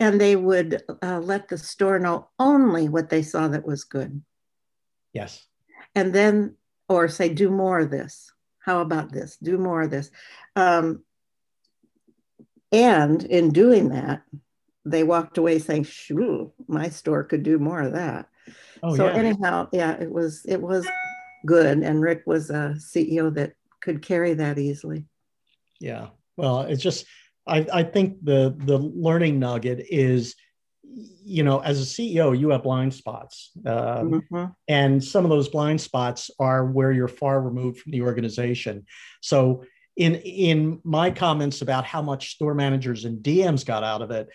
and 0.00 0.20
they 0.20 0.34
would 0.34 0.82
uh, 1.02 1.20
let 1.20 1.48
the 1.48 1.58
store 1.58 1.98
know 1.98 2.28
only 2.38 2.88
what 2.88 3.10
they 3.10 3.22
saw 3.22 3.46
that 3.48 3.66
was 3.66 3.84
good. 3.84 4.22
Yes. 5.12 5.46
And 5.94 6.12
then, 6.14 6.56
or 6.88 7.06
say, 7.08 7.28
do 7.28 7.50
more 7.50 7.80
of 7.80 7.90
this. 7.90 8.32
How 8.58 8.80
about 8.80 9.12
this? 9.12 9.36
Do 9.36 9.58
more 9.58 9.82
of 9.82 9.90
this. 9.90 10.10
Um, 10.56 11.04
and 12.72 13.22
in 13.22 13.50
doing 13.50 13.90
that, 13.90 14.22
they 14.84 15.04
walked 15.04 15.38
away 15.38 15.58
saying, 15.58 15.84
"Shoo, 15.84 16.52
my 16.66 16.88
store 16.88 17.24
could 17.24 17.42
do 17.42 17.58
more 17.58 17.80
of 17.80 17.92
that." 17.92 18.28
Oh, 18.82 18.96
so 18.96 19.06
yeah. 19.06 19.12
anyhow, 19.12 19.68
yeah, 19.72 19.92
it 20.00 20.10
was 20.10 20.44
it 20.46 20.60
was 20.60 20.86
good, 21.46 21.78
and 21.78 22.00
Rick 22.00 22.22
was 22.26 22.50
a 22.50 22.74
CEO 22.78 23.32
that 23.34 23.52
could 23.80 24.02
carry 24.02 24.34
that 24.34 24.58
easily. 24.58 25.04
Yeah, 25.80 26.08
well, 26.36 26.62
it's 26.62 26.82
just 26.82 27.06
I 27.46 27.66
I 27.72 27.82
think 27.82 28.24
the 28.24 28.54
the 28.58 28.78
learning 28.78 29.38
nugget 29.38 29.86
is 29.88 30.34
you 31.24 31.42
know, 31.42 31.60
as 31.60 31.80
a 31.80 31.84
CEO, 31.84 32.38
you 32.38 32.50
have 32.50 32.62
blind 32.62 32.92
spots. 32.92 33.50
Um, 33.66 34.22
mm-hmm. 34.30 34.44
And 34.68 35.02
some 35.02 35.24
of 35.24 35.30
those 35.30 35.48
blind 35.48 35.80
spots 35.80 36.30
are 36.38 36.66
where 36.66 36.92
you're 36.92 37.08
far 37.08 37.40
removed 37.40 37.80
from 37.80 37.92
the 37.92 38.02
organization. 38.02 38.86
So, 39.20 39.64
in, 39.94 40.14
in 40.16 40.80
my 40.84 41.10
comments 41.10 41.60
about 41.60 41.84
how 41.84 42.00
much 42.00 42.34
store 42.34 42.54
managers 42.54 43.04
and 43.04 43.22
DMs 43.22 43.64
got 43.64 43.84
out 43.84 44.00
of 44.00 44.10
it, 44.10 44.28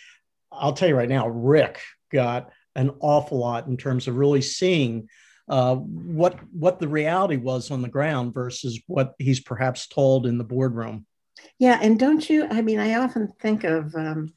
I'll 0.58 0.74
tell 0.74 0.90
you 0.90 0.96
right 0.96 1.10
now, 1.10 1.28
Rick 1.28 1.80
got 2.12 2.52
an 2.76 2.92
awful 3.00 3.40
lot 3.40 3.68
in 3.68 3.78
terms 3.78 4.08
of 4.08 4.16
really 4.16 4.42
seeing 4.42 5.10
uh, 5.50 5.76
what 5.76 6.40
what 6.52 6.80
the 6.80 6.88
reality 6.88 7.38
was 7.38 7.72
on 7.72 7.82
the 7.82 7.88
ground 7.88 8.34
versus 8.34 8.80
what 8.88 9.14
he's 9.18 9.40
perhaps 9.40 9.88
told 9.88 10.26
in 10.26 10.38
the 10.38 10.44
boardroom. 10.44 11.06
Yeah, 11.58 11.80
and 11.82 12.00
don't 12.00 12.30
you? 12.30 12.48
I 12.50 12.62
mean, 12.62 12.80
I 12.80 12.96
often 12.96 13.32
think 13.40 13.64
of 13.64 13.96
um, 13.96 14.34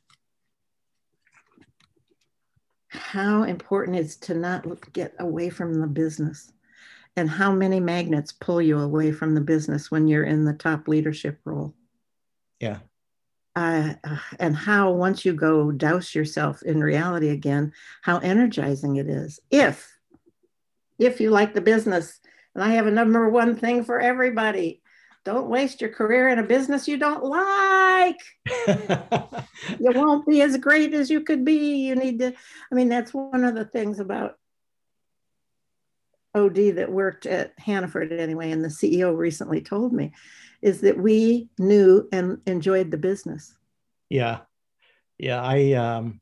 how 2.89 3.43
important 3.43 3.97
it 3.97 4.01
is 4.01 4.17
to 4.17 4.35
not 4.35 4.93
get 4.93 5.15
away 5.19 5.51
from 5.51 5.81
the 5.81 5.87
business, 5.87 6.53
and 7.17 7.29
how 7.29 7.53
many 7.53 7.81
magnets 7.81 8.33
pull 8.33 8.63
you 8.63 8.79
away 8.79 9.11
from 9.11 9.35
the 9.35 9.41
business 9.41 9.91
when 9.91 10.07
you're 10.07 10.25
in 10.25 10.45
the 10.45 10.53
top 10.53 10.87
leadership 10.87 11.41
role. 11.45 11.75
Yeah, 12.61 12.79
uh, 13.61 14.17
and 14.39 14.57
how 14.57 14.93
once 14.93 15.25
you 15.25 15.35
go 15.35 15.71
douse 15.71 16.15
yourself 16.15 16.63
in 16.63 16.81
reality 16.81 17.29
again, 17.29 17.73
how 18.03 18.19
energizing 18.19 18.97
it 18.97 19.09
is. 19.09 19.39
If, 19.51 19.91
if 20.99 21.21
you 21.21 21.31
like 21.31 21.53
the 21.53 21.61
business, 21.61 22.21
and 22.55 22.65
I 22.65 22.71
have 22.71 22.87
a 22.87 22.91
number 22.91 23.29
one 23.29 23.57
thing 23.57 23.85
for 23.85 24.01
everybody: 24.01 24.81
don't 25.25 25.51
waste 25.51 25.81
your 25.83 25.91
career 25.91 26.31
in 26.31 26.39
a 26.39 26.43
business 26.43 26.89
you 26.89 26.97
don't 26.97 27.23
like. 27.23 28.21
you 29.79 29.93
won't 29.95 30.27
be 30.27 30.41
as 30.41 30.57
great 30.57 30.95
as 30.95 31.11
you 31.11 31.21
could 31.21 31.45
be. 31.45 31.87
You 31.87 31.95
need 31.95 32.19
to. 32.21 32.33
I 32.73 32.75
mean, 32.75 32.89
that's 32.89 33.13
one 33.13 33.45
of 33.45 33.55
the 33.55 33.67
things 33.67 34.01
about 34.01 34.39
OD 36.35 36.77
that 36.77 36.91
worked 36.91 37.27
at 37.27 37.53
Hannaford 37.59 38.13
anyway, 38.13 38.51
and 38.51 38.65
the 38.65 38.69
CEO 38.69 39.17
recently 39.17 39.61
told 39.61 39.93
me 39.93 40.13
is 40.63 40.81
that 40.83 40.99
we 40.99 41.49
knew 41.59 42.09
and 42.13 42.39
enjoyed 42.47 42.91
the 42.91 42.99
business. 42.99 43.55
Yeah. 44.09 44.41
Yeah. 45.19 45.43
I, 45.43 45.73
um, 45.73 46.21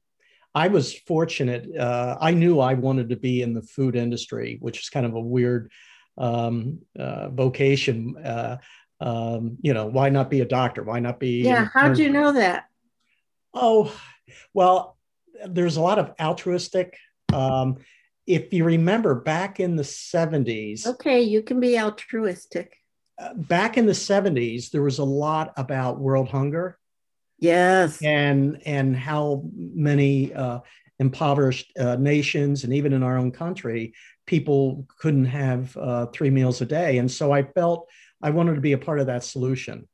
I 0.54 0.68
was 0.68 0.94
fortunate. 0.94 1.76
Uh, 1.76 2.16
I 2.20 2.32
knew 2.32 2.60
I 2.60 2.74
wanted 2.74 3.10
to 3.10 3.16
be 3.16 3.42
in 3.42 3.52
the 3.54 3.62
food 3.62 3.96
industry, 3.96 4.58
which 4.60 4.80
is 4.80 4.90
kind 4.90 5.06
of 5.06 5.14
a 5.14 5.20
weird 5.20 5.70
um, 6.16 6.80
uh, 6.98 7.28
vocation. 7.28 8.16
Uh, 8.16 8.58
um, 9.00 9.58
you 9.60 9.74
know, 9.74 9.86
why 9.86 10.08
not 10.08 10.30
be 10.30 10.40
a 10.40 10.46
doctor? 10.46 10.82
Why 10.82 11.00
not 11.00 11.20
be? 11.20 11.42
Yeah. 11.42 11.68
How 11.72 11.92
do 11.92 12.02
you 12.02 12.10
know 12.10 12.32
that? 12.32 12.64
Oh, 13.54 13.94
well, 14.52 14.96
there's 15.46 15.76
a 15.76 15.80
lot 15.80 15.98
of 15.98 16.12
altruistic. 16.20 16.96
Um, 17.32 17.78
if 18.28 18.52
you 18.52 18.64
remember 18.64 19.16
back 19.16 19.58
in 19.58 19.74
the 19.74 19.82
70s. 19.82 20.86
Okay, 20.86 21.22
you 21.22 21.42
can 21.42 21.58
be 21.58 21.78
altruistic 21.78 22.78
back 23.34 23.76
in 23.76 23.86
the 23.86 23.92
70s, 23.92 24.70
there 24.70 24.82
was 24.82 24.98
a 24.98 25.04
lot 25.04 25.52
about 25.56 26.00
world 26.00 26.28
hunger. 26.28 26.78
Yes. 27.38 28.02
And 28.02 28.60
and 28.66 28.96
how 28.96 29.44
many 29.54 30.34
uh, 30.34 30.60
impoverished 30.98 31.72
uh, 31.78 31.96
nations 31.96 32.64
and 32.64 32.72
even 32.72 32.92
in 32.92 33.02
our 33.02 33.16
own 33.16 33.30
country, 33.30 33.94
people 34.26 34.86
couldn't 34.98 35.26
have 35.26 35.76
uh, 35.76 36.06
three 36.06 36.30
meals 36.30 36.60
a 36.60 36.66
day. 36.66 36.98
And 36.98 37.10
so 37.10 37.32
I 37.32 37.44
felt 37.44 37.88
I 38.20 38.30
wanted 38.30 38.56
to 38.56 38.60
be 38.60 38.72
a 38.72 38.78
part 38.78 38.98
of 38.98 39.06
that 39.06 39.22
solution. 39.22 39.88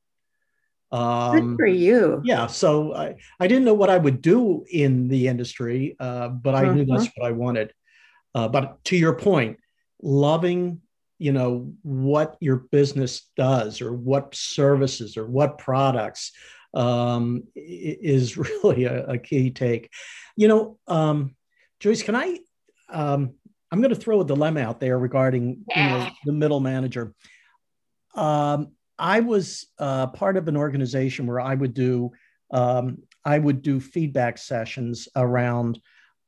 Um, 0.90 1.56
Good 1.56 1.56
for 1.56 1.66
you. 1.66 2.22
Yeah. 2.24 2.46
So 2.46 2.94
I, 2.94 3.16
I 3.38 3.46
didn't 3.46 3.64
know 3.64 3.74
what 3.74 3.90
I 3.90 3.98
would 3.98 4.22
do 4.22 4.64
in 4.70 5.08
the 5.08 5.28
industry, 5.28 5.96
uh, 6.00 6.28
but 6.28 6.54
I 6.54 6.64
uh-huh. 6.64 6.72
knew 6.72 6.84
that's 6.86 7.10
what 7.14 7.26
I 7.26 7.32
wanted. 7.32 7.72
Uh, 8.34 8.48
but 8.48 8.82
to 8.84 8.96
your 8.96 9.14
point, 9.14 9.58
loving 10.02 10.80
you 11.18 11.32
know 11.32 11.72
what 11.82 12.36
your 12.40 12.56
business 12.56 13.30
does 13.36 13.80
or 13.80 13.92
what 13.92 14.34
services 14.34 15.16
or 15.16 15.26
what 15.26 15.58
products 15.58 16.32
um, 16.74 17.44
is 17.54 18.36
really 18.36 18.84
a, 18.84 19.06
a, 19.06 19.18
key 19.18 19.50
take. 19.50 19.90
You 20.36 20.48
know 20.48 20.78
um, 20.86 21.34
joyce 21.80 22.02
can 22.02 22.16
i 22.16 22.38
um, 22.90 23.34
i'm 23.70 23.80
going 23.80 23.94
to 23.94 24.00
throw 24.00 24.20
a 24.20 24.26
dilemma 24.26 24.60
out 24.60 24.80
there 24.80 24.98
regarding 24.98 25.64
you 25.74 25.82
know, 25.82 26.08
the 26.24 26.32
middle 26.32 26.60
manager. 26.60 27.14
Um, 28.14 28.72
i 28.98 29.20
was 29.20 29.66
uh, 29.78 30.08
part 30.08 30.36
of 30.36 30.46
an 30.48 30.56
organization 30.56 31.26
where 31.26 31.40
i 31.40 31.54
would 31.54 31.74
do 31.74 32.12
um, 32.52 32.98
i 33.24 33.38
would 33.38 33.62
do 33.62 33.80
feedback 33.80 34.38
sessions 34.38 35.08
around 35.16 35.80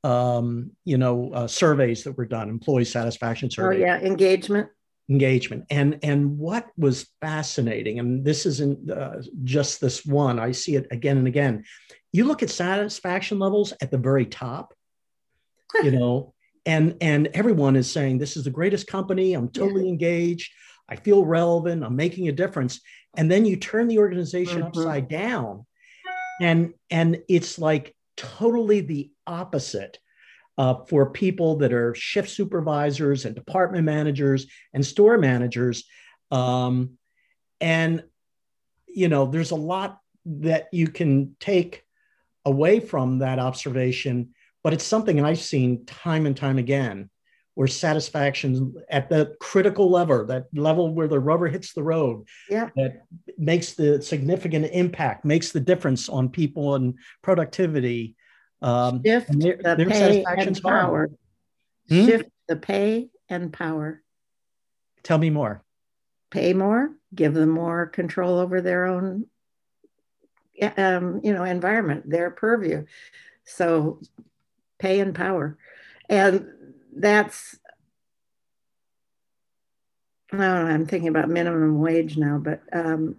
um, 0.05 0.71
you 0.85 0.99
know, 0.99 1.33
uh, 1.33 1.47
surveys 1.47 2.05
that 2.05 2.17
were 2.17 2.27
done, 2.27 2.49
employee 2.49 2.85
satisfaction 2.85 3.51
surveys. 3.51 3.81
Oh 3.81 3.85
yeah, 3.85 3.99
engagement 3.99 4.69
engagement 5.09 5.65
and 5.71 6.01
and 6.03 6.37
what 6.37 6.67
was 6.77 7.07
fascinating 7.21 8.01
and 8.01 8.25
this 8.25 8.45
isn't 8.45 8.91
uh, 8.91 9.23
just 9.45 9.81
this 9.81 10.05
one 10.05 10.41
i 10.41 10.51
see 10.51 10.75
it 10.75 10.85
again 10.91 11.17
and 11.17 11.29
again 11.29 11.63
you 12.11 12.25
look 12.25 12.43
at 12.43 12.51
satisfaction 12.51 13.39
levels 13.39 13.73
at 13.81 13.93
the 13.93 13.99
very 13.99 14.27
top 14.27 14.75
you 15.85 15.93
know 15.93 16.35
and 16.67 16.97
and 17.01 17.29
everyone 17.35 17.77
is 17.77 17.89
saying 17.89 18.19
this 18.19 18.37
is 18.37 18.43
the 18.43 18.51
greatest 18.51 18.89
company 18.89 19.35
i'm 19.35 19.49
totally 19.49 19.85
yeah. 19.85 19.91
engaged 19.91 20.51
I 20.89 20.97
feel 20.97 21.25
relevant, 21.25 21.85
I'm 21.85 21.97
making 21.97 22.29
a 22.29 22.33
difference. 22.33 22.81
And 23.17 23.31
then 23.31 23.45
you 23.45 23.57
turn 23.57 23.89
the 23.89 23.99
organization 23.99 24.59
mm-hmm. 24.59 24.69
upside 24.69 25.09
down. 25.09 25.67
And, 26.41 26.75
and 26.91 27.23
it's 27.29 27.59
like 27.59 27.95
totally 28.17 28.81
the 28.81 29.11
opposite 29.27 29.99
uh, 30.59 30.85
for 30.89 31.11
people 31.11 31.57
that 31.57 31.73
are 31.73 31.95
shift 31.95 32.31
supervisors 32.31 33.25
and 33.25 33.35
department 33.35 33.85
managers 33.85 34.47
and 34.73 34.85
store 34.85 35.19
managers. 35.19 35.85
Um, 36.31 36.93
and, 37.61 38.05
you 38.87 39.09
know, 39.09 39.27
there's 39.27 39.51
a 39.51 39.57
lot 39.57 40.01
that 40.25 40.69
you 40.73 40.89
can 40.89 41.37
take 41.41 41.85
away 42.45 42.81
from 42.81 43.19
that 43.19 43.39
observation, 43.39 44.35
but 44.65 44.73
it's 44.73 44.85
something 44.85 45.21
I've 45.21 45.41
seen 45.41 45.85
time 45.85 46.27
and 46.27 46.37
time 46.37 46.59
again 46.59 47.11
where 47.55 47.67
satisfaction 47.67 48.75
at 48.91 49.09
the 49.09 49.35
critical 49.41 49.91
level, 49.91 50.27
that 50.27 50.45
level 50.55 50.95
where 50.95 51.09
the 51.09 51.19
rubber 51.19 51.49
hits 51.49 51.73
the 51.73 51.83
road, 51.83 52.27
yeah. 52.51 52.69
that 52.77 53.05
makes 53.39 53.73
the 53.73 54.01
significant 54.03 54.67
impact, 54.73 55.25
makes 55.25 55.53
the 55.53 55.61
difference 55.61 56.11
on 56.11 56.29
people 56.29 56.75
and 56.75 56.95
productivity. 57.23 58.15
Um, 58.63 59.03
Shift 59.05 59.39
their, 59.39 59.57
the 59.57 59.77
their 59.77 59.87
pay 59.87 60.25
and 60.25 60.63
power. 60.63 61.11
Hmm? 61.89 62.07
Shift 62.07 62.31
the 62.49 62.57
pay 62.57 63.09
and 63.29 63.53
power. 63.53 64.03
Tell 65.03 65.19
me 65.19 65.31
more. 65.31 65.63
Pay 66.31 66.53
more, 66.53 66.91
give 67.15 67.35
them 67.35 67.51
more 67.51 67.87
control 67.87 68.39
over 68.39 68.61
their 68.61 68.87
own, 68.87 69.27
um, 70.77 71.21
you 71.23 71.33
know, 71.33 71.45
environment, 71.45 72.09
their 72.11 72.31
purview. 72.31 72.85
So, 73.45 74.01
pay 74.79 74.99
and 75.01 75.15
power, 75.15 75.57
and 76.09 76.47
that's 76.97 77.57
know, 80.33 80.67
I'm 80.67 80.87
thinking 80.87 81.09
about 81.09 81.29
minimum 81.29 81.79
wage 81.81 82.17
now, 82.17 82.39
but 82.39 82.63
um, 82.73 83.17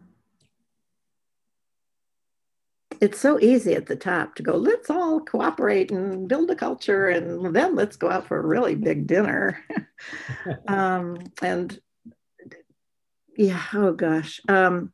it's 3.01 3.19
so 3.19 3.39
easy 3.39 3.73
at 3.73 3.85
the 3.85 3.95
top 3.95 4.35
to 4.35 4.43
go, 4.43 4.55
let's 4.55 4.89
all 4.89 5.19
cooperate 5.19 5.91
and 5.91 6.27
build 6.27 6.49
a 6.51 6.55
culture, 6.55 7.09
and 7.09 7.55
then 7.55 7.75
let's 7.75 7.95
go 7.95 8.09
out 8.09 8.27
for 8.27 8.37
a 8.37 8.45
really 8.45 8.75
big 8.75 9.07
dinner. 9.07 9.63
um, 10.67 11.17
and 11.41 11.79
yeah, 13.35 13.63
oh 13.73 13.93
gosh. 13.93 14.41
Um, 14.47 14.91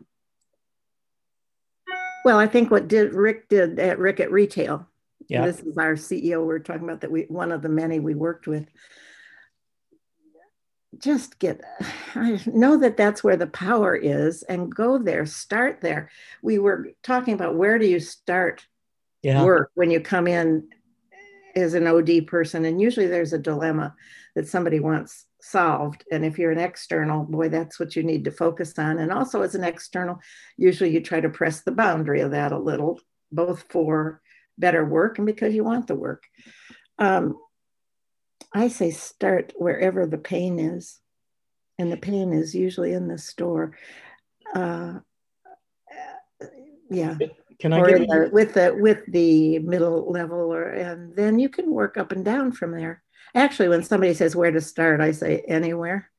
well, 2.25 2.39
I 2.39 2.47
think 2.47 2.71
what 2.71 2.87
did 2.87 3.13
Rick 3.13 3.49
did 3.49 3.79
at 3.79 3.99
Rick 3.99 4.19
at 4.19 4.31
Retail 4.31 4.87
yeah. 5.29 5.45
This 5.45 5.59
is 5.59 5.77
our 5.77 5.93
CEO 5.93 6.45
we're 6.45 6.59
talking 6.59 6.83
about 6.83 7.01
that 7.01 7.11
we 7.11 7.23
one 7.23 7.51
of 7.51 7.61
the 7.61 7.69
many 7.69 7.99
we 7.99 8.15
worked 8.15 8.47
with. 8.47 8.67
Just 10.97 11.39
get 11.39 11.61
I 12.15 12.39
know 12.45 12.77
that 12.77 12.97
that's 12.97 13.23
where 13.23 13.37
the 13.37 13.47
power 13.47 13.95
is 13.95 14.43
and 14.43 14.73
go 14.73 14.97
there, 14.97 15.25
start 15.25 15.81
there. 15.81 16.09
We 16.41 16.59
were 16.59 16.89
talking 17.03 17.33
about 17.33 17.55
where 17.55 17.79
do 17.79 17.85
you 17.85 17.99
start 17.99 18.65
yeah. 19.21 19.43
work 19.43 19.71
when 19.75 19.91
you 19.91 19.99
come 19.99 20.27
in 20.27 20.69
as 21.55 21.73
an 21.75 21.87
OD 21.87 22.27
person 22.27 22.65
and 22.65 22.81
usually 22.81 23.07
there's 23.07 23.33
a 23.33 23.37
dilemma 23.37 23.95
that 24.35 24.47
somebody 24.47 24.79
wants 24.79 25.25
solved 25.39 26.03
and 26.11 26.25
if 26.25 26.39
you're 26.39 26.51
an 26.51 26.57
external 26.57 27.23
boy 27.23 27.47
that's 27.47 27.79
what 27.79 27.95
you 27.95 28.01
need 28.01 28.23
to 28.23 28.31
focus 28.31 28.79
on 28.79 28.97
and 28.97 29.11
also 29.11 29.43
as 29.43 29.53
an 29.53 29.63
external 29.63 30.19
usually 30.57 30.89
you 30.89 30.99
try 30.99 31.19
to 31.19 31.29
press 31.29 31.61
the 31.61 31.71
boundary 31.71 32.21
of 32.21 32.31
that 32.31 32.51
a 32.51 32.57
little 32.57 32.99
both 33.31 33.65
for 33.69 34.21
better 34.57 34.85
work 34.85 35.17
and 35.17 35.25
because 35.25 35.53
you 35.53 35.63
want 35.63 35.87
the 35.87 35.95
work. 35.95 36.23
Um, 36.99 37.37
I 38.53 38.67
say 38.67 38.91
start 38.91 39.53
wherever 39.57 40.05
the 40.05 40.17
pain 40.17 40.59
is, 40.59 40.99
and 41.79 41.91
the 41.91 41.97
pain 41.97 42.33
is 42.33 42.53
usually 42.53 42.93
in 42.93 43.07
the 43.07 43.17
store. 43.17 43.77
Uh, 44.53 44.99
yeah. 46.89 47.17
Can 47.59 47.73
I 47.73 47.79
or 47.79 47.87
get 47.87 48.07
the, 48.07 48.29
with 48.31 48.53
the 48.53 48.75
with 48.77 48.99
the 49.07 49.59
middle 49.59 50.11
level, 50.11 50.53
or 50.53 50.63
and 50.69 51.15
then 51.15 51.39
you 51.39 51.49
can 51.49 51.71
work 51.71 51.97
up 51.97 52.11
and 52.11 52.25
down 52.25 52.51
from 52.51 52.71
there. 52.71 53.01
Actually, 53.35 53.69
when 53.69 53.83
somebody 53.83 54.13
says 54.13 54.35
where 54.35 54.51
to 54.51 54.61
start, 54.61 55.01
I 55.01 55.11
say 55.11 55.43
anywhere. 55.47 56.09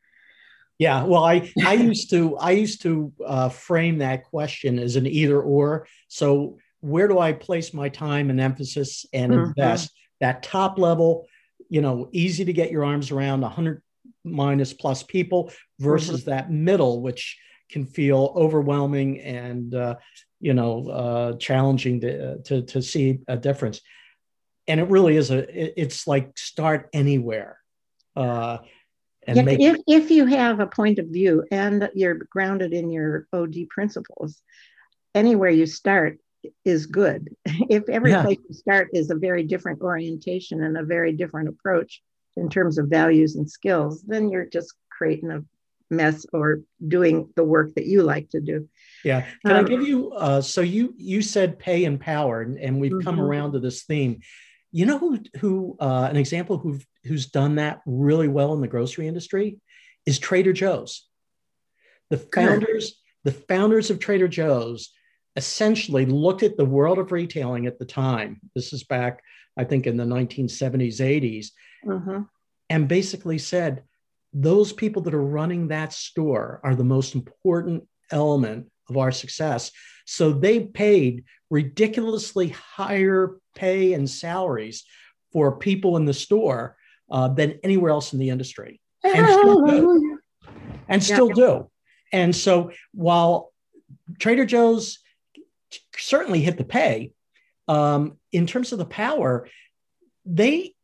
Yeah, 0.79 1.05
well, 1.05 1.25
I 1.25 1.53
I 1.65 1.75
used 1.75 2.11
to 2.11 2.37
I 2.39 2.53
used 2.53 2.83
to 2.83 3.13
uh, 3.25 3.49
frame 3.49 3.99
that 3.99 4.25
question 4.25 4.79
as 4.79 4.97
an 4.97 5.07
either 5.07 5.41
or. 5.41 5.87
So 6.09 6.59
where 6.81 7.09
do 7.09 7.19
I 7.19 7.33
place 7.33 7.73
my 7.73 7.89
time 7.89 8.31
and 8.31 8.41
emphasis 8.41 9.07
and 9.13 9.33
mm-hmm. 9.33 9.47
invest? 9.47 9.93
That 10.21 10.43
top 10.43 10.79
level, 10.79 11.27
you 11.75 11.81
know, 11.81 12.09
easy 12.13 12.45
to 12.45 12.53
get 12.53 12.71
your 12.71 12.85
arms 12.85 13.11
around 13.11 13.41
100 13.41 13.83
minus 14.23 14.73
plus 14.73 15.03
people 15.03 15.51
versus 15.81 16.21
mm-hmm. 16.21 16.31
that 16.31 16.49
middle, 16.49 17.03
which 17.03 17.37
can 17.69 17.85
feel 17.85 18.33
overwhelming 18.37 19.19
and, 19.19 19.75
uh, 19.75 19.97
you 20.41 20.55
know, 20.55 20.89
uh, 20.89 21.37
challenging 21.39 22.01
to, 22.01 22.41
to, 22.43 22.63
to 22.63 22.81
see 22.81 23.19
a 23.27 23.37
difference. 23.37 23.81
And 24.69 24.79
it 24.79 24.89
really 24.89 25.17
is 25.17 25.33
a, 25.33 25.81
it's 25.83 26.07
like 26.07 26.39
start 26.39 26.91
anywhere. 26.93 27.59
Uh, 28.15 28.59
and 29.27 29.39
yeah, 29.39 29.43
make- 29.43 29.61
if, 29.61 29.77
if 29.89 30.11
you 30.13 30.27
have 30.27 30.61
a 30.61 30.69
point 30.69 31.01
of 31.01 31.07
view 31.09 31.45
and 31.51 31.91
you're 31.93 32.15
grounded 32.31 32.73
in 32.73 32.93
your 32.93 33.27
OD 33.33 33.69
principles, 33.69 34.41
anywhere 35.13 35.51
you 35.51 35.67
start 35.67 36.21
is 36.65 36.87
good. 36.87 37.35
If 37.71 37.89
every 37.89 38.11
yeah. 38.11 38.23
place 38.23 38.39
you 38.49 38.55
start 38.55 38.89
is 38.93 39.11
a 39.11 39.15
very 39.15 39.45
different 39.45 39.81
orientation 39.81 40.63
and 40.63 40.77
a 40.77 40.83
very 40.83 41.13
different 41.13 41.49
approach 41.49 42.03
in 42.37 42.49
terms 42.49 42.79
of 42.79 42.89
values 42.89 43.37
and 43.37 43.49
skills, 43.49 44.03
then 44.03 44.29
you're 44.29 44.47
just 44.47 44.75
creating 44.91 45.31
a 45.31 45.45
mess 45.91 46.27
or 46.33 46.61
doing 46.87 47.29
the 47.37 47.45
work 47.45 47.75
that 47.75 47.87
you 47.87 48.03
like 48.03 48.29
to 48.31 48.41
do. 48.41 48.69
Yeah. 49.05 49.27
Can 49.45 49.57
um, 49.57 49.65
I 49.65 49.69
give 49.69 49.83
you 49.83 50.13
uh, 50.13 50.41
so 50.41 50.61
you 50.61 50.95
you 50.97 51.23
said 51.23 51.59
pay 51.59 51.85
and 51.85 52.01
power 52.01 52.43
and, 52.43 52.59
and 52.59 52.81
we've 52.81 52.93
mm-hmm. 52.93 53.05
come 53.07 53.21
around 53.21 53.53
to 53.53 53.61
this 53.61 53.85
theme. 53.85 54.21
You 54.73 54.87
know 54.87 54.99
who 54.99 55.21
who 55.39 55.77
uh, 55.81 56.09
an 56.11 56.17
example 56.17 56.59
who 56.59 56.81
who's 57.05 57.27
done 57.27 57.57
that 57.57 57.81
really 57.87 58.29
well 58.29 58.55
in 58.55 58.61
the 58.61 58.69
grocery 58.69 59.07
industry 59.07 59.59
is 60.07 60.19
Trader 60.19 60.53
Joe's. 60.53 61.07
The 62.11 62.19
founders, 62.19 63.01
the 63.25 63.33
founders 63.33 63.91
of 63.91 63.99
Trader 63.99 64.29
Joe's 64.29 64.93
essentially 65.37 66.07
looked 66.07 66.43
at 66.43 66.57
the 66.57 66.65
world 66.65 66.99
of 66.99 67.13
retailing 67.13 67.67
at 67.67 67.79
the 67.79 67.85
time. 67.85 68.41
This 68.55 68.73
is 68.73 68.85
back, 68.85 69.23
I 69.57 69.65
think, 69.65 69.87
in 69.87 69.97
the 69.97 70.05
1970s, 70.05 71.01
80s, 71.01 71.47
mm-hmm. 71.85 72.23
and 72.71 72.89
basically 72.89 73.39
said, 73.39 73.83
those 74.33 74.73
people 74.73 75.03
that 75.03 75.15
are 75.15 75.23
running 75.23 75.69
that 75.69 75.93
store 75.93 76.61
are 76.65 76.75
the 76.75 76.85
most 76.85 77.15
important 77.15 77.87
element 78.11 78.71
of 78.89 78.97
our 78.97 79.13
success. 79.13 79.71
So 80.07 80.33
they 80.33 80.61
paid 80.61 81.25
ridiculously 81.51 82.49
higher 82.49 83.39
pay 83.55 83.95
and 83.95 84.11
salaries 84.11 84.85
for 85.33 85.57
people 85.57 85.97
in 85.97 86.05
the 86.05 86.15
store 86.15 86.77
uh, 87.11 87.29
than 87.29 87.61
anywhere 87.63 87.91
else 87.91 88.13
in 88.13 88.19
the 88.19 88.31
industry. 88.31 88.81
And 89.05 89.27
still 89.27 89.67
do. 89.67 90.11
And 90.87 91.03
still 91.03 91.29
yeah. 91.29 91.35
do. 91.35 91.71
And 92.13 92.37
so 92.37 92.71
while 92.93 93.55
Trader 94.19 94.45
Joe's 94.45 94.99
certainly 96.05 96.41
hit 96.41 96.57
the 96.59 96.65
pay. 96.65 97.13
Um, 97.67 98.19
in 98.31 98.47
terms 98.47 98.73
of 98.73 98.79
the 98.79 98.85
power, 98.85 99.49
they 100.27 100.75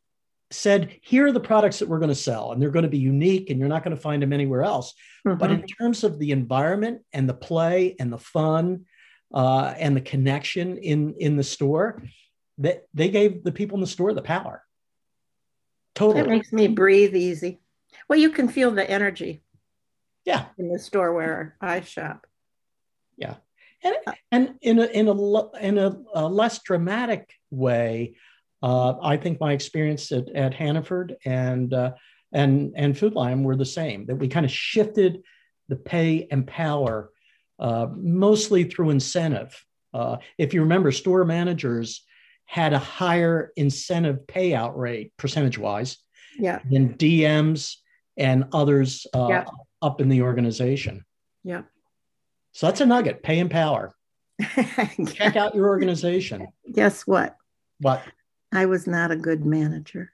said, 0.49 0.97
here 1.01 1.27
are 1.27 1.31
the 1.31 1.39
products 1.39 1.79
that 1.79 1.87
we're 1.87 1.99
going 1.99 2.09
to 2.09 2.15
sell, 2.15 2.51
and 2.51 2.61
they're 2.61 2.71
going 2.71 2.83
to 2.83 2.89
be 2.89 2.97
unique, 2.97 3.49
and 3.49 3.59
you're 3.59 3.69
not 3.69 3.83
going 3.83 3.95
to 3.95 4.01
find 4.01 4.21
them 4.21 4.33
anywhere 4.33 4.63
else. 4.63 4.93
Mm-hmm. 5.25 5.37
But 5.37 5.51
in 5.51 5.63
terms 5.63 6.03
of 6.03 6.19
the 6.19 6.31
environment 6.31 7.03
and 7.13 7.29
the 7.29 7.33
play 7.33 7.95
and 7.99 8.11
the 8.11 8.17
fun 8.17 8.85
uh, 9.33 9.73
and 9.77 9.95
the 9.95 10.01
connection 10.01 10.77
in 10.77 11.15
in 11.19 11.37
the 11.37 11.43
store, 11.43 12.03
that 12.57 12.87
they 12.93 13.09
gave 13.09 13.43
the 13.43 13.51
people 13.51 13.77
in 13.77 13.81
the 13.81 13.87
store 13.87 14.13
the 14.13 14.21
power. 14.21 14.63
Totally, 15.95 16.21
that 16.21 16.29
makes 16.29 16.51
me 16.51 16.67
breathe 16.67 17.15
easy. 17.15 17.61
Well, 18.07 18.19
you 18.19 18.31
can 18.31 18.49
feel 18.49 18.71
the 18.71 18.89
energy. 18.89 19.43
Yeah, 20.25 20.45
in 20.57 20.71
the 20.71 20.79
store 20.79 21.13
where 21.13 21.55
I 21.61 21.81
shop. 21.81 22.27
Yeah, 23.17 23.35
and, 23.83 23.95
and 24.31 24.55
in 24.61 24.79
a 24.79 24.85
in 24.85 25.07
a 25.07 25.51
in 25.57 25.77
a, 25.77 25.97
a 26.13 26.27
less 26.27 26.61
dramatic 26.63 27.29
way, 27.49 28.15
uh, 28.61 28.95
I 29.01 29.17
think 29.17 29.39
my 29.39 29.53
experience 29.53 30.11
at, 30.11 30.29
at 30.29 30.53
Hannaford 30.53 31.17
and 31.25 31.73
uh, 31.73 31.93
and 32.31 32.73
and 32.75 32.97
Food 32.97 33.13
Lion 33.13 33.43
were 33.43 33.55
the 33.55 33.65
same. 33.65 34.05
That 34.05 34.15
we 34.15 34.27
kind 34.27 34.45
of 34.45 34.51
shifted 34.51 35.23
the 35.67 35.75
pay 35.75 36.27
and 36.31 36.45
power 36.45 37.11
uh, 37.59 37.87
mostly 37.95 38.65
through 38.65 38.89
incentive. 38.89 39.63
Uh, 39.93 40.17
if 40.37 40.53
you 40.53 40.61
remember, 40.61 40.91
store 40.91 41.25
managers 41.25 42.05
had 42.45 42.73
a 42.73 42.79
higher 42.79 43.51
incentive 43.55 44.19
payout 44.27 44.75
rate 44.75 45.13
percentage 45.17 45.57
wise 45.57 45.97
yeah. 46.37 46.59
than 46.69 46.95
DMs 46.95 47.75
and 48.17 48.45
others 48.51 49.07
uh, 49.15 49.27
yeah. 49.29 49.45
up 49.81 50.01
in 50.01 50.09
the 50.09 50.21
organization. 50.21 51.05
Yeah. 51.43 51.63
So 52.53 52.67
that's 52.67 52.81
a 52.81 52.85
nugget 52.85 53.23
pay 53.23 53.39
and 53.39 53.49
power. 53.49 53.95
Check 55.13 55.35
out 55.35 55.55
your 55.55 55.67
organization. 55.67 56.47
Guess 56.71 57.07
what? 57.07 57.35
What? 57.79 58.03
I 58.51 58.65
was 58.65 58.87
not 58.87 59.11
a 59.11 59.15
good 59.15 59.45
manager. 59.45 60.11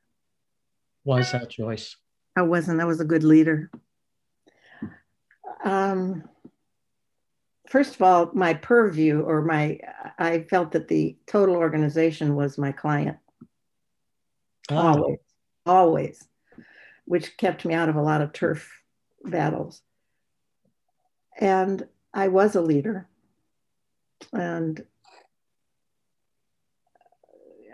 Why 1.04 1.20
is 1.20 1.32
that, 1.32 1.50
Joyce? 1.50 1.96
I 2.36 2.42
wasn't. 2.44 2.82
I 2.82 2.86
was 2.86 3.00
a 3.00 3.06
good 3.06 3.24
leader. 3.24 3.72
Um, 5.64 6.24
first 7.68 7.96
of 7.96 8.02
all, 8.02 8.30
my 8.34 8.54
purview 8.54 9.22
or 9.22 9.42
my, 9.42 9.80
I 10.20 10.42
felt 10.44 10.72
that 10.74 10.88
the 10.88 11.18
total 11.26 11.56
organization 11.56 12.36
was 12.36 12.58
my 12.58 12.72
client. 12.72 13.18
Oh. 14.70 14.76
Always, 14.76 15.20
always, 15.66 16.28
which 17.06 17.38
kept 17.38 17.66
me 17.66 17.74
out 17.74 17.90
of 17.90 17.96
a 17.96 18.02
lot 18.02 18.22
of 18.22 18.34
turf 18.34 18.70
battles. 19.24 19.82
And 21.40 21.88
I 22.18 22.30
was 22.30 22.56
a 22.56 22.62
leader. 22.62 23.08
And 24.34 24.84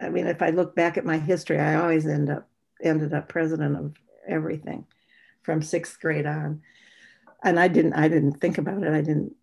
I 0.02 0.10
mean, 0.10 0.28
if 0.28 0.42
I 0.42 0.50
look 0.50 0.76
back 0.76 0.98
at 0.98 1.06
my 1.06 1.18
history, 1.18 1.60
I 1.60 1.76
always 1.76 2.06
end 2.06 2.30
up 2.30 2.50
ended 2.84 3.14
up 3.14 3.30
president 3.30 3.78
of 3.78 3.94
everything 4.28 4.86
from 5.44 5.62
sixth 5.62 5.98
grade 6.02 6.26
on. 6.26 6.62
And 7.42 7.58
I 7.58 7.70
didn't 7.70 7.94
I 7.94 8.10
didn't 8.10 8.42
think 8.42 8.58
about 8.58 8.84
it. 8.84 8.92
I 8.92 9.00
didn't 9.00 9.34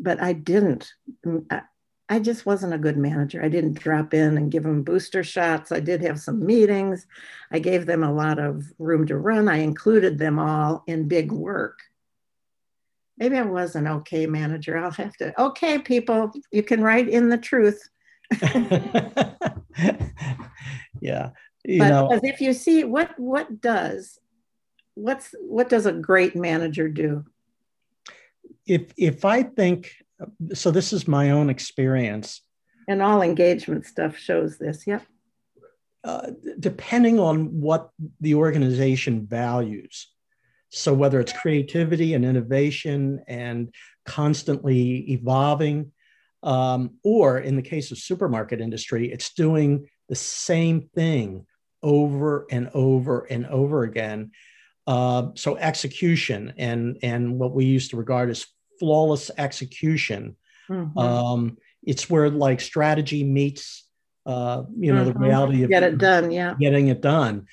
but 0.00 0.20
I 0.20 0.32
didn't. 0.32 0.92
Mm, 1.24 1.46
I 2.08 2.18
just 2.18 2.44
wasn't 2.44 2.74
a 2.74 2.78
good 2.78 2.96
manager. 2.96 3.40
I 3.42 3.48
didn't 3.48 3.78
drop 3.78 4.12
in 4.12 4.36
and 4.36 4.50
give 4.50 4.64
them 4.64 4.82
booster 4.82 5.22
shots. 5.22 5.70
I 5.70 5.78
did 5.78 6.02
have 6.02 6.20
some 6.20 6.44
meetings. 6.44 7.06
I 7.52 7.60
gave 7.60 7.86
them 7.86 8.02
a 8.02 8.12
lot 8.12 8.40
of 8.40 8.64
room 8.80 9.06
to 9.06 9.16
run. 9.16 9.48
I 9.48 9.58
included 9.58 10.18
them 10.18 10.40
all 10.40 10.82
in 10.88 11.06
big 11.06 11.30
work. 11.30 11.78
Maybe 13.18 13.36
I 13.36 13.42
was 13.42 13.76
an 13.76 13.86
okay 13.86 14.26
manager. 14.26 14.78
I'll 14.78 14.90
have 14.90 15.16
to, 15.18 15.38
okay, 15.40 15.78
people, 15.78 16.32
you 16.50 16.62
can 16.62 16.82
write 16.82 17.08
in 17.08 17.28
the 17.28 17.38
truth. 17.38 17.88
yeah. 21.00 21.30
You 21.64 21.78
but 21.78 21.88
know, 21.88 22.20
if 22.22 22.40
you 22.40 22.52
see 22.54 22.82
what 22.84 23.18
what 23.18 23.60
does 23.60 24.18
what's 24.94 25.34
what 25.40 25.68
does 25.68 25.86
a 25.86 25.92
great 25.92 26.34
manager 26.34 26.88
do? 26.88 27.24
If 28.66 28.92
if 28.96 29.24
I 29.24 29.42
think 29.44 29.92
so 30.54 30.70
this 30.70 30.92
is 30.92 31.08
my 31.08 31.30
own 31.30 31.50
experience. 31.50 32.42
And 32.88 33.00
all 33.00 33.22
engagement 33.22 33.86
stuff 33.86 34.16
shows 34.16 34.58
this. 34.58 34.86
Yep. 34.86 35.06
Uh, 36.04 36.32
depending 36.58 37.20
on 37.20 37.60
what 37.60 37.90
the 38.20 38.34
organization 38.34 39.24
values. 39.24 40.11
So, 40.74 40.94
whether 40.94 41.20
it's 41.20 41.34
creativity 41.34 42.14
and 42.14 42.24
innovation 42.24 43.22
and 43.28 43.74
constantly 44.06 45.10
evolving, 45.12 45.92
um, 46.42 46.94
or 47.04 47.38
in 47.38 47.56
the 47.56 47.62
case 47.62 47.92
of 47.92 47.98
supermarket 47.98 48.58
industry, 48.60 49.12
it's 49.12 49.34
doing 49.34 49.86
the 50.08 50.14
same 50.14 50.88
thing 50.94 51.46
over 51.82 52.46
and 52.50 52.70
over 52.72 53.26
and 53.28 53.46
over 53.46 53.82
again. 53.82 54.30
Uh, 54.86 55.28
so, 55.34 55.56
execution 55.58 56.54
and 56.56 56.96
and 57.02 57.38
what 57.38 57.52
we 57.52 57.66
used 57.66 57.90
to 57.90 57.98
regard 57.98 58.30
as 58.30 58.46
flawless 58.80 59.30
execution. 59.36 60.36
Mm-hmm. 60.70 60.98
Um, 60.98 61.58
it's 61.82 62.08
where 62.08 62.30
like 62.30 62.62
strategy 62.62 63.24
meets, 63.24 63.86
uh, 64.24 64.62
you 64.74 64.94
know, 64.94 65.04
mm-hmm. 65.04 65.12
the 65.12 65.18
reality 65.18 65.64
of 65.64 65.70
get 65.70 65.82
it 65.82 65.98
done. 65.98 66.30
Yeah, 66.30 66.54
getting 66.58 66.88
it 66.88 67.02
done. 67.02 67.46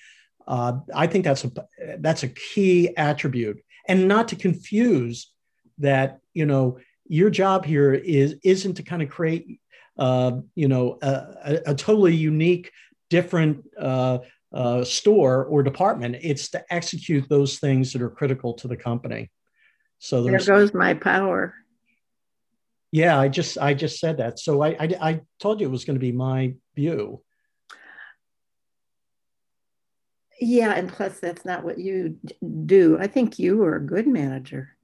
Uh, 0.50 0.80
I 0.96 1.06
think 1.06 1.26
that's 1.26 1.46
a 1.46 1.52
that's 2.00 2.24
a 2.24 2.28
key 2.28 2.98
attribute, 2.98 3.64
and 3.88 4.08
not 4.08 4.30
to 4.30 4.36
confuse 4.36 5.32
that. 5.78 6.20
You 6.34 6.48
know, 6.48 6.80
your 7.06 7.30
job 7.30 7.66
here 7.66 7.94
is 7.94 8.36
isn't 8.44 8.74
to 8.76 8.84
kind 8.84 9.04
of 9.04 9.10
create, 9.10 9.62
uh, 10.00 10.32
you 10.56 10.68
know, 10.68 10.98
a, 11.04 11.08
a, 11.08 11.60
a, 11.68 11.76
totally 11.76 12.16
unique, 12.16 12.72
different 13.12 13.64
uh, 13.80 14.20
uh, 14.52 14.84
store 14.84 15.46
or 15.46 15.62
department. 15.62 16.18
It's 16.22 16.50
to 16.50 16.66
execute 16.72 17.30
those 17.30 17.60
things 17.60 17.94
that 17.94 18.02
are 18.02 18.10
critical 18.10 18.56
to 18.56 18.68
the 18.68 18.78
company. 18.78 19.30
So 20.00 20.24
there 20.24 20.40
goes 20.40 20.74
my 20.74 20.96
power. 20.96 21.54
Yeah, 22.92 23.20
I 23.20 23.28
just 23.28 23.60
I 23.60 23.76
just 23.76 24.00
said 24.00 24.18
that. 24.18 24.40
So 24.40 24.64
I 24.64 24.70
I, 24.70 24.90
I 25.00 25.22
told 25.40 25.62
you 25.62 25.68
it 25.68 25.72
was 25.72 25.86
going 25.86 25.98
to 25.98 26.00
be 26.00 26.12
my 26.12 26.56
view. 26.76 27.22
Yeah, 30.40 30.74
and 30.74 30.90
plus 30.90 31.20
that's 31.20 31.46
not 31.46 31.64
what 31.64 31.80
you 31.80 32.18
do. 32.66 32.98
I 33.00 33.08
think 33.08 33.40
you 33.40 33.64
are 33.64 33.76
a 33.76 33.86
good 33.86 34.08
manager, 34.08 34.76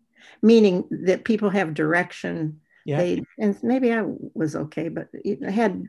meaning 0.41 0.86
that 0.91 1.26
people 1.26 1.50
have 1.50 1.74
direction. 1.74 2.62
Yeah, 2.86 2.98
they, 2.98 3.24
and 3.39 3.58
maybe 3.63 3.91
I 3.94 4.04
was 4.34 4.56
okay, 4.56 4.89
but 4.89 5.10
I 5.46 5.52
had. 5.52 5.88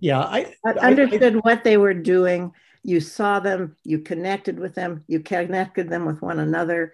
Yeah, 0.00 0.20
I, 0.20 0.52
I 0.64 0.72
understood 0.72 1.36
I, 1.36 1.38
what 1.38 1.64
they 1.64 1.76
were 1.76 1.94
doing. 1.94 2.52
You 2.82 2.98
saw 2.98 3.38
them, 3.38 3.76
you 3.84 4.00
connected 4.00 4.58
with 4.58 4.74
them, 4.74 5.04
you 5.06 5.20
connected 5.20 5.88
them 5.88 6.04
with 6.04 6.20
one 6.20 6.40
another, 6.40 6.92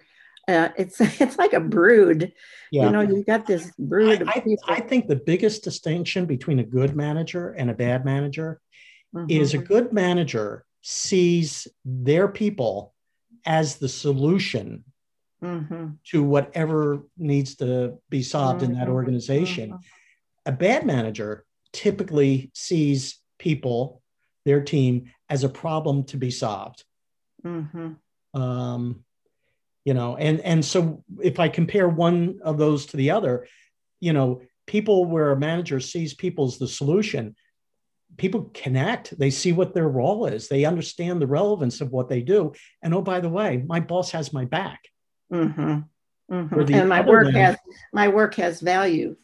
uh, 0.49 0.69
it's 0.77 0.99
it's 1.21 1.37
like 1.37 1.53
a 1.53 1.59
brood. 1.59 2.33
Yeah. 2.71 2.85
You 2.85 2.91
know, 2.91 3.01
you 3.01 3.23
got 3.23 3.45
this 3.45 3.71
brood 3.77 4.23
I, 4.27 4.43
I, 4.67 4.75
I, 4.75 4.79
think 4.79 5.07
the 5.07 5.15
biggest 5.15 5.63
distinction 5.63 6.25
between 6.25 6.59
a 6.59 6.63
good 6.63 6.95
manager 6.95 7.51
and 7.51 7.69
a 7.69 7.73
bad 7.73 8.03
manager 8.03 8.59
mm-hmm. 9.15 9.29
is 9.29 9.53
a 9.53 9.57
good 9.57 9.93
manager 9.93 10.65
sees 10.81 11.67
their 11.85 12.27
people 12.27 12.93
as 13.45 13.77
the 13.77 13.89
solution 13.89 14.83
mm-hmm. 15.43 15.87
to 16.05 16.23
whatever 16.23 17.03
needs 17.17 17.55
to 17.55 17.97
be 18.09 18.23
solved 18.23 18.61
mm-hmm. 18.61 18.71
in 18.71 18.77
that 18.77 18.85
mm-hmm. 18.85 18.93
organization. 18.93 19.69
Mm-hmm. 19.71 19.81
A 20.45 20.51
bad 20.51 20.85
manager 20.85 21.45
typically 21.73 22.51
sees 22.53 23.19
people, 23.37 24.01
their 24.45 24.61
team, 24.61 25.11
as 25.29 25.43
a 25.43 25.49
problem 25.49 26.03
to 26.05 26.17
be 26.17 26.31
solved. 26.31 26.83
Mm-hmm. 27.45 28.39
Um, 28.39 29.03
you 29.85 29.95
know 29.95 30.15
and 30.17 30.39
and 30.41 30.63
so 30.63 31.03
if 31.21 31.39
i 31.39 31.47
compare 31.49 31.89
one 31.89 32.39
of 32.43 32.57
those 32.57 32.85
to 32.85 32.97
the 32.97 33.09
other 33.09 33.47
you 33.99 34.13
know 34.13 34.41
people 34.67 35.05
where 35.05 35.31
a 35.31 35.39
manager 35.39 35.79
sees 35.79 36.13
people 36.13 36.45
as 36.45 36.57
the 36.57 36.67
solution 36.67 37.35
people 38.19 38.51
connect 38.53 39.17
they 39.17 39.29
see 39.29 39.51
what 39.51 39.73
their 39.73 39.87
role 39.87 40.25
is 40.25 40.47
they 40.47 40.65
understand 40.65 41.21
the 41.21 41.27
relevance 41.27 41.81
of 41.81 41.91
what 41.91 42.09
they 42.09 42.21
do 42.21 42.53
and 42.83 42.93
oh 42.93 43.01
by 43.01 43.19
the 43.19 43.29
way 43.29 43.63
my 43.67 43.79
boss 43.79 44.11
has 44.11 44.33
my 44.33 44.45
back 44.45 44.81
mm-hmm. 45.31 45.79
Mm-hmm. 46.31 46.73
and 46.73 46.89
my 46.89 47.01
work 47.01 47.33
has 47.33 47.57
my 47.93 48.07
work 48.07 48.35
has 48.35 48.61
value 48.61 49.15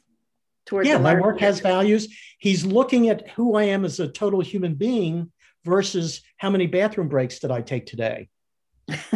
towards 0.66 0.88
yeah 0.88 0.98
my 0.98 1.20
work 1.20 1.40
has 1.40 1.60
values 1.60 2.08
he's 2.40 2.66
looking 2.66 3.10
at 3.10 3.30
who 3.32 3.56
i 3.56 3.64
am 3.64 3.86
as 3.86 4.00
a 4.00 4.08
total 4.08 4.42
human 4.42 4.74
being 4.74 5.32
versus 5.64 6.22
how 6.38 6.50
many 6.50 6.66
bathroom 6.66 7.08
breaks 7.08 7.40
did 7.40 7.52
i 7.52 7.62
take 7.62 7.86
today 7.86 8.28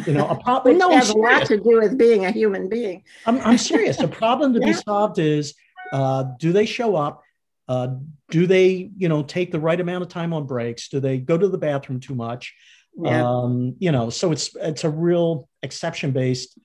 you 0.06 0.13
know, 0.13 0.28
a 0.28 0.36
problem 0.44 0.78
no, 0.78 0.89
has 0.92 1.10
a 1.10 1.18
lot 1.18 1.46
to 1.46 1.58
do 1.58 1.80
with 1.80 1.98
being 1.98 2.26
a 2.26 2.32
human 2.32 2.70
being. 2.70 3.04
I'm, 3.26 3.39
I'm 3.42 3.58
serious. 3.58 3.98
the 3.98 4.08
problem 4.24 4.54
to 4.54 4.60
yeah. 4.60 4.68
be 4.68 4.74
solved 4.74 5.20
is 5.20 5.54
uh, 5.92 6.24
do 6.39 6.52
they 6.52 6.65
show 6.65 6.96
up? 6.96 7.24
Uh, 7.69 7.89
do 8.32 8.47
they, 8.47 8.89
you 8.97 9.08
know, 9.08 9.21
take 9.21 9.51
the 9.51 9.60
right 9.60 9.79
amount 9.79 10.01
of 10.01 10.10
time 10.10 10.34
on 10.34 10.47
breaks? 10.47 10.89
Do 10.89 10.99
they 10.99 11.19
go 11.19 11.38
to 11.38 11.47
the 11.47 11.58
bathroom 11.58 11.99
too 11.99 12.15
much? 12.15 12.55
Yeah. 12.97 13.23
Um, 13.23 13.75
you 13.77 13.91
know, 13.91 14.10
so 14.10 14.32
it's 14.32 14.55
it's 14.55 14.84
a 14.84 14.89
real 14.89 15.47
exception 15.62 16.12
based 16.12 16.58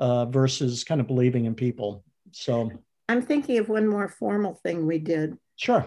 uh, 0.00 0.26
versus 0.26 0.82
kind 0.82 1.00
of 1.00 1.06
believing 1.06 1.44
in 1.44 1.54
people. 1.54 2.04
So 2.32 2.72
I'm 3.08 3.22
thinking 3.22 3.58
of 3.58 3.68
one 3.68 3.86
more 3.86 4.08
formal 4.08 4.54
thing 4.64 4.84
we 4.84 4.98
did. 4.98 5.38
Sure. 5.54 5.86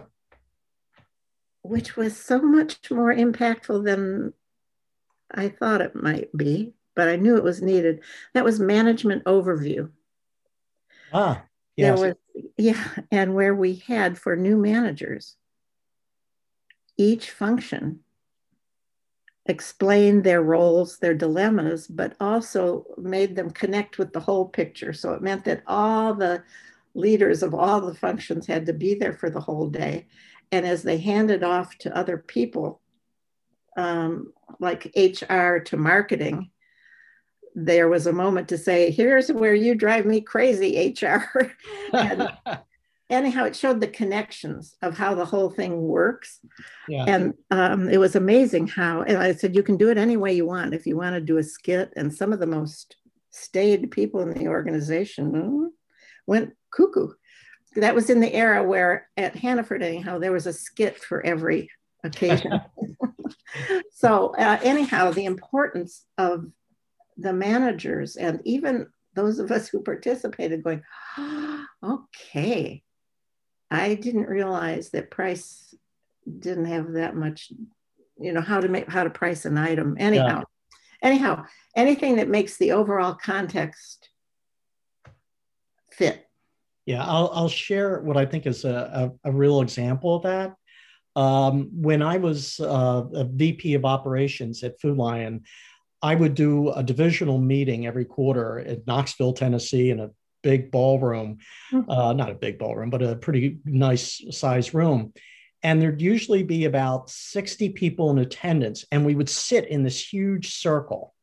Which 1.62 1.98
was 1.98 2.16
so 2.16 2.42
much 2.42 2.90
more 2.90 3.14
impactful 3.14 3.84
than 3.84 4.34
I 5.30 5.50
thought 5.50 5.82
it 5.82 5.96
might 5.96 6.32
be, 6.36 6.76
but 6.96 7.10
I 7.10 7.18
knew 7.18 7.36
it 7.36 7.44
was 7.44 7.62
needed. 7.62 8.02
That 8.34 8.46
was 8.46 8.60
management 8.60 9.26
overview. 9.26 9.90
Ah, 11.12 11.44
yes. 11.76 12.00
There 12.00 12.08
was, 12.08 12.16
yeah, 12.58 12.84
and 13.12 13.34
where 13.34 13.56
we 13.56 13.76
had 13.88 14.18
for 14.18 14.36
new 14.36 14.58
managers, 14.58 15.36
each 16.98 17.32
function 17.32 18.00
explained 19.46 20.24
their 20.24 20.42
roles, 20.42 20.98
their 20.98 21.14
dilemmas, 21.14 21.88
but 21.88 22.16
also 22.20 22.86
made 22.98 23.36
them 23.36 23.52
connect 23.52 23.98
with 23.98 24.12
the 24.12 24.20
whole 24.20 24.48
picture. 24.48 24.92
So 24.92 25.14
it 25.14 25.22
meant 25.22 25.46
that 25.46 25.62
all 25.68 26.14
the 26.14 26.44
leaders 26.96 27.44
of 27.44 27.54
all 27.54 27.82
the 27.82 27.94
functions 27.94 28.48
had 28.48 28.66
to 28.66 28.74
be 28.74 28.96
there 28.96 29.14
for 29.14 29.30
the 29.30 29.42
whole 29.42 29.70
day. 29.70 30.08
And 30.52 30.66
as 30.66 30.84
they 30.84 30.98
handed 30.98 31.44
off 31.44 31.78
to 31.80 31.96
other 31.96 32.18
people, 32.18 32.82
um, 33.78 34.32
like 34.60 34.92
HR 34.96 35.58
to 35.58 35.78
marketing, 35.78 36.50
there 37.56 37.88
was 37.88 38.06
a 38.06 38.14
moment 38.14 38.50
to 38.50 38.58
say, 38.58 38.92
here's 38.92 39.32
where 39.32 39.56
you 39.56 39.76
drive 39.76 40.06
me 40.06 40.20
crazy, 40.20 40.94
HR. 41.02 41.52
and 41.94 42.30
anyhow, 43.10 43.46
it 43.46 43.56
showed 43.56 43.80
the 43.80 43.88
connections 43.88 44.76
of 44.82 44.98
how 44.98 45.16
the 45.16 45.26
whole 45.26 45.50
thing 45.50 45.82
works. 45.82 46.40
Yeah. 46.90 47.06
And 47.08 47.34
um, 47.52 47.90
it 47.90 47.98
was 47.98 48.16
amazing 48.16 48.68
how, 48.68 49.02
and 49.04 49.18
I 49.18 49.34
said, 49.34 49.56
you 49.56 49.64
can 49.64 49.78
do 49.78 49.90
it 49.90 49.98
any 49.98 50.18
way 50.18 50.34
you 50.34 50.46
want. 50.46 50.74
If 50.74 50.86
you 50.86 50.98
want 50.98 51.16
to 51.16 51.22
do 51.22 51.38
a 51.38 51.44
skit, 51.44 51.94
and 51.96 52.14
some 52.14 52.34
of 52.34 52.40
the 52.40 52.48
most 52.48 52.98
staid 53.32 53.90
people 53.92 54.22
in 54.22 54.32
the 54.32 54.48
organization 54.48 55.30
hmm, 55.30 55.68
went 56.28 56.54
cuckoo. 56.72 57.10
That 57.76 57.96
was 57.96 58.10
in 58.10 58.22
the 58.22 58.34
era 58.34 58.64
where 58.64 59.10
at 59.18 59.36
Hannaford, 59.36 59.84
anyhow, 59.84 60.18
there 60.20 60.32
was 60.32 60.48
a 60.48 60.54
skit 60.54 60.98
for 60.98 61.26
every 61.26 61.70
occasion. 62.06 62.62
so 63.92 64.34
uh, 64.38 64.60
anyhow, 64.64 65.12
the 65.12 65.26
importance 65.26 66.06
of 66.18 66.46
the 67.18 67.34
managers 67.34 68.16
and 68.16 68.42
even 68.44 68.88
those 69.16 69.40
of 69.40 69.52
us 69.52 69.68
who 69.68 69.82
participated 69.82 70.64
going, 70.64 70.84
oh, 71.18 71.66
okay, 71.84 72.84
I 73.72 73.96
didn't 73.96 74.28
realize 74.28 74.90
that 74.92 75.10
price 75.10 75.74
didn't 76.40 76.66
have 76.66 76.94
that 76.94 77.16
much, 77.16 77.52
you 78.20 78.34
know, 78.34 78.42
how 78.42 78.60
to 78.60 78.68
make 78.68 78.90
how 78.90 79.04
to 79.04 79.10
price 79.10 79.46
an 79.46 79.58
item. 79.58 79.96
Anyhow, 80.00 80.42
yeah. 80.42 80.44
anyhow, 81.02 81.46
anything 81.76 82.18
that 82.18 82.28
makes 82.28 82.58
the 82.58 82.74
overall 82.74 83.16
context 83.16 84.10
fit. 85.92 86.28
Yeah, 86.86 87.04
I'll, 87.04 87.32
I'll 87.34 87.50
share 87.50 88.02
what 88.02 88.18
I 88.18 88.26
think 88.26 88.46
is 88.46 88.64
a, 88.64 89.12
a, 89.24 89.30
a 89.30 89.32
real 89.32 89.62
example 89.62 90.16
of 90.16 90.24
that. 90.24 90.56
Um, 91.16 91.70
when 91.72 92.02
I 92.02 92.18
was 92.18 92.60
uh, 92.60 93.04
a 93.14 93.24
VP 93.24 93.74
of 93.74 93.86
operations 93.86 94.64
at 94.64 94.80
Food 94.82 94.98
Lion, 94.98 95.44
I 96.06 96.14
would 96.14 96.36
do 96.36 96.70
a 96.70 96.84
divisional 96.84 97.40
meeting 97.40 97.88
every 97.88 98.06
quarter 98.06 98.60
at 98.60 98.86
Knoxville, 98.86 99.34
Tennessee, 99.34 99.90
in 99.90 100.00
a 100.00 100.12
big 100.44 100.70
ballroom, 100.70 101.40
mm-hmm. 101.74 101.90
uh, 101.90 102.14
not 102.14 102.30
a 102.30 102.36
big 102.36 102.60
ballroom, 102.60 102.92
but 102.92 103.02
a 103.02 103.16
pretty 103.16 103.58
nice 103.66 104.22
size 104.30 104.76
room. 104.76 105.14
And 105.64 105.82
there'd 105.82 106.04
usually 106.04 106.44
be 106.44 106.66
about 106.66 107.10
60 107.10 107.70
people 107.70 108.12
in 108.12 108.20
attendance, 108.20 108.86
and 108.92 109.04
we 109.04 109.16
would 109.16 109.30
sit 109.30 109.68
in 109.68 109.82
this 109.82 110.00
huge 110.00 110.54
circle. 110.54 111.16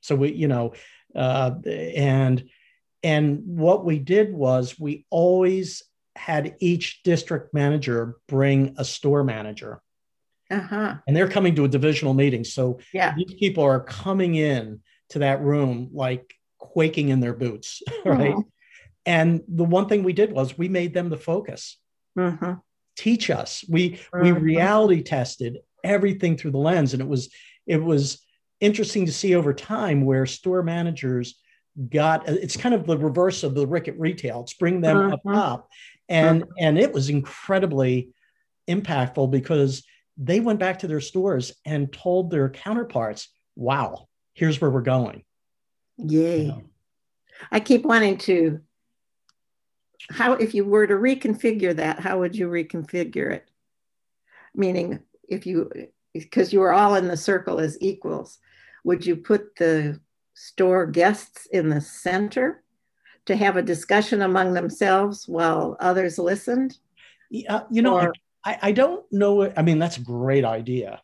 So 0.00 0.16
we, 0.16 0.32
you 0.32 0.48
know, 0.48 0.72
uh, 1.14 1.52
and 1.64 2.42
and 3.04 3.42
what 3.44 3.84
we 3.84 4.00
did 4.00 4.32
was 4.32 4.80
we 4.80 5.06
always 5.10 5.84
had 6.16 6.56
each 6.58 7.04
district 7.04 7.54
manager 7.54 8.16
bring 8.26 8.74
a 8.78 8.84
store 8.84 9.22
manager. 9.22 9.80
Uh-huh. 10.52 10.96
And 11.06 11.16
they're 11.16 11.28
coming 11.28 11.54
to 11.56 11.64
a 11.64 11.68
divisional 11.68 12.14
meeting. 12.14 12.44
So 12.44 12.78
yeah. 12.92 13.14
these 13.16 13.34
people 13.34 13.64
are 13.64 13.80
coming 13.80 14.34
in 14.34 14.80
to 15.10 15.20
that 15.20 15.40
room 15.40 15.90
like 15.92 16.34
quaking 16.58 17.08
in 17.08 17.20
their 17.20 17.34
boots, 17.34 17.82
right? 18.04 18.32
Uh-huh. 18.32 18.42
And 19.04 19.42
the 19.48 19.64
one 19.64 19.88
thing 19.88 20.04
we 20.04 20.12
did 20.12 20.32
was 20.32 20.56
we 20.56 20.68
made 20.68 20.94
them 20.94 21.08
the 21.08 21.16
focus. 21.16 21.78
Uh-huh. 22.18 22.56
Teach 22.96 23.30
us. 23.30 23.64
We 23.68 24.00
we 24.12 24.30
uh-huh. 24.30 24.40
reality 24.40 25.02
tested 25.02 25.58
everything 25.82 26.36
through 26.36 26.50
the 26.52 26.58
lens, 26.58 26.92
and 26.92 27.02
it 27.02 27.08
was 27.08 27.30
it 27.66 27.82
was 27.82 28.22
interesting 28.60 29.06
to 29.06 29.12
see 29.12 29.34
over 29.34 29.54
time 29.54 30.04
where 30.04 30.26
store 30.26 30.62
managers 30.62 31.34
got 31.88 32.28
it's 32.28 32.56
kind 32.56 32.74
of 32.74 32.86
the 32.86 32.98
reverse 32.98 33.42
of 33.42 33.54
the 33.54 33.66
Rick 33.66 33.92
retail. 33.96 34.42
It's 34.42 34.54
bring 34.54 34.82
them 34.82 34.96
uh-huh. 34.98 35.14
up 35.14 35.22
top. 35.24 35.68
And 36.08 36.42
uh-huh. 36.42 36.52
and 36.60 36.78
it 36.78 36.92
was 36.92 37.08
incredibly 37.08 38.10
impactful 38.68 39.30
because 39.30 39.84
they 40.16 40.40
went 40.40 40.58
back 40.58 40.80
to 40.80 40.86
their 40.86 41.00
stores 41.00 41.52
and 41.64 41.92
told 41.92 42.30
their 42.30 42.50
counterparts, 42.50 43.28
wow, 43.56 44.08
here's 44.34 44.60
where 44.60 44.70
we're 44.70 44.82
going. 44.82 45.24
Yay. 45.98 46.42
You 46.42 46.48
know? 46.48 46.62
I 47.50 47.60
keep 47.60 47.84
wanting 47.84 48.18
to 48.18 48.60
how 50.10 50.32
if 50.32 50.54
you 50.54 50.64
were 50.64 50.86
to 50.86 50.94
reconfigure 50.94 51.76
that, 51.76 52.00
how 52.00 52.18
would 52.18 52.34
you 52.34 52.48
reconfigure 52.48 53.32
it? 53.32 53.48
Meaning 54.54 55.00
if 55.28 55.46
you 55.46 55.70
because 56.12 56.52
you 56.52 56.60
were 56.60 56.72
all 56.72 56.94
in 56.96 57.08
the 57.08 57.16
circle 57.16 57.58
as 57.58 57.78
equals, 57.80 58.38
would 58.84 59.06
you 59.06 59.16
put 59.16 59.56
the 59.56 60.00
store 60.34 60.86
guests 60.86 61.46
in 61.52 61.68
the 61.68 61.80
center 61.80 62.62
to 63.26 63.36
have 63.36 63.56
a 63.56 63.62
discussion 63.62 64.22
among 64.22 64.52
themselves 64.52 65.26
while 65.26 65.76
others 65.80 66.18
listened? 66.18 66.76
Yeah, 67.30 67.56
uh, 67.56 67.64
you 67.70 67.80
know, 67.80 67.94
or, 67.94 68.12
I, 68.44 68.58
I 68.62 68.72
don't 68.72 69.04
know. 69.12 69.52
I 69.56 69.62
mean, 69.62 69.78
that's 69.78 69.96
a 69.96 70.02
great 70.02 70.44
idea. 70.44 71.02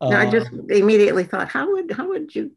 Uh, 0.00 0.08
I 0.08 0.30
just 0.30 0.50
immediately 0.68 1.24
thought, 1.24 1.48
how 1.48 1.72
would 1.72 1.90
how 1.90 2.08
would 2.08 2.34
you? 2.34 2.52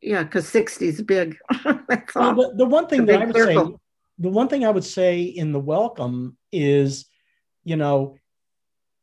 Yeah, 0.00 0.22
because 0.22 0.48
sixty 0.48 0.88
is 0.88 1.02
big. 1.02 1.36
well, 1.64 2.34
the, 2.34 2.54
the, 2.56 2.64
one 2.64 2.86
thing 2.86 3.06
that 3.06 3.22
I 3.22 3.24
would 3.26 3.36
circle. 3.36 3.66
say, 3.66 3.76
the 4.18 4.28
one 4.30 4.48
thing 4.48 4.64
I 4.64 4.70
would 4.70 4.84
say 4.84 5.22
in 5.22 5.52
the 5.52 5.60
welcome 5.60 6.36
is, 6.52 7.06
you 7.64 7.76
know, 7.76 8.16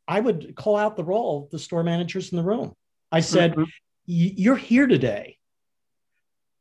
I 0.08 0.20
would 0.20 0.56
call 0.56 0.78
out 0.78 0.96
the 0.96 1.04
role 1.04 1.44
of 1.44 1.52
the 1.52 1.60
store 1.60 1.84
managers 1.84 2.32
in 2.32 2.38
the 2.38 2.44
room. 2.44 2.74
I 3.12 3.20
said, 3.20 3.52
mm-hmm. 3.52 3.64
"You're 4.06 4.56
here 4.56 4.88
today 4.88 5.38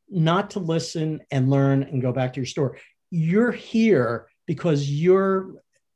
not 0.09 0.51
to 0.51 0.59
listen 0.59 1.21
and 1.31 1.49
learn 1.49 1.83
and 1.83 2.01
go 2.01 2.11
back 2.11 2.33
to 2.33 2.39
your 2.39 2.45
store. 2.45 2.77
You're 3.09 3.51
here 3.51 4.27
because 4.45 4.89
your 4.89 5.55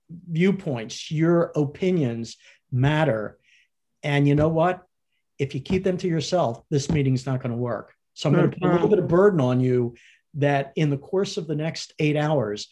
viewpoints, 0.10 1.12
your 1.12 1.52
opinions 1.56 2.38
matter. 2.72 3.38
And 4.04 4.28
you 4.28 4.36
know 4.36 4.50
what? 4.50 4.84
If 5.38 5.56
you 5.56 5.62
keep 5.62 5.84
them 5.84 5.98
to 5.98 6.08
yourself, 6.08 6.63
this 6.69 6.89
meeting's 6.89 7.26
not 7.26 7.41
going 7.41 7.52
to 7.52 7.58
work. 7.58 7.93
So 8.13 8.30
I'm 8.30 8.36
going 8.36 8.52
to 8.52 8.58
put 8.58 8.69
a 8.69 8.74
little 8.74 8.89
bit 8.89 9.00
of 9.00 9.08
burden 9.08 9.39
on 9.39 9.60
you 9.60 9.95
that 10.36 10.74
in 10.76 10.89
the 10.89 10.98
course 10.98 11.38
of 11.38 11.48
the 11.48 11.56
next 11.56 11.93
eight 12.00 12.17
hours, 12.17 12.67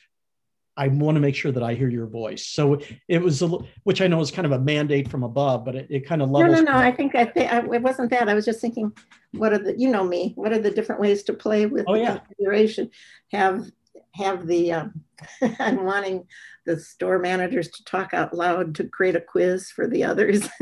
I 0.75 0.89
want 0.89 1.15
to 1.15 1.21
make 1.21 1.35
sure 1.35 1.51
that 1.51 1.63
I 1.63 1.73
hear 1.73 1.89
your 1.89 2.05
voice. 2.05 2.45
So 2.45 2.79
it 3.07 3.19
was, 3.19 3.41
a, 3.41 3.47
which 3.83 3.99
I 4.01 4.07
know 4.07 4.19
is 4.19 4.29
kind 4.29 4.45
of 4.45 4.51
a 4.51 4.59
mandate 4.59 5.09
from 5.09 5.23
above, 5.23 5.65
but 5.65 5.75
it, 5.75 5.87
it 5.89 6.05
kind 6.05 6.21
of 6.21 6.29
levels. 6.29 6.57
No, 6.57 6.61
no, 6.61 6.71
no. 6.73 6.77
I 6.77 6.91
think 6.91 7.15
I 7.15 7.25
think 7.25 7.51
it 7.51 7.81
wasn't 7.81 8.11
that. 8.11 8.29
I 8.29 8.35
was 8.35 8.45
just 8.45 8.61
thinking, 8.61 8.91
what 9.31 9.53
are 9.53 9.57
the, 9.57 9.79
you 9.79 9.89
know 9.89 10.03
me, 10.03 10.33
what 10.35 10.53
are 10.53 10.59
the 10.59 10.69
different 10.69 11.01
ways 11.01 11.23
to 11.23 11.33
play 11.33 11.65
with 11.65 11.85
oh, 11.87 11.95
yeah. 11.95 12.17
configuration? 12.17 12.91
Have 13.31 13.71
have 14.13 14.47
the. 14.47 14.73
Um, 14.73 15.01
I'm 15.59 15.83
wanting 15.83 16.27
the 16.65 16.79
store 16.79 17.19
managers 17.19 17.69
to 17.69 17.83
talk 17.85 18.13
out 18.13 18.33
loud 18.33 18.75
to 18.75 18.83
create 18.83 19.15
a 19.15 19.21
quiz 19.21 19.71
for 19.71 19.87
the 19.87 20.03
others, 20.03 20.47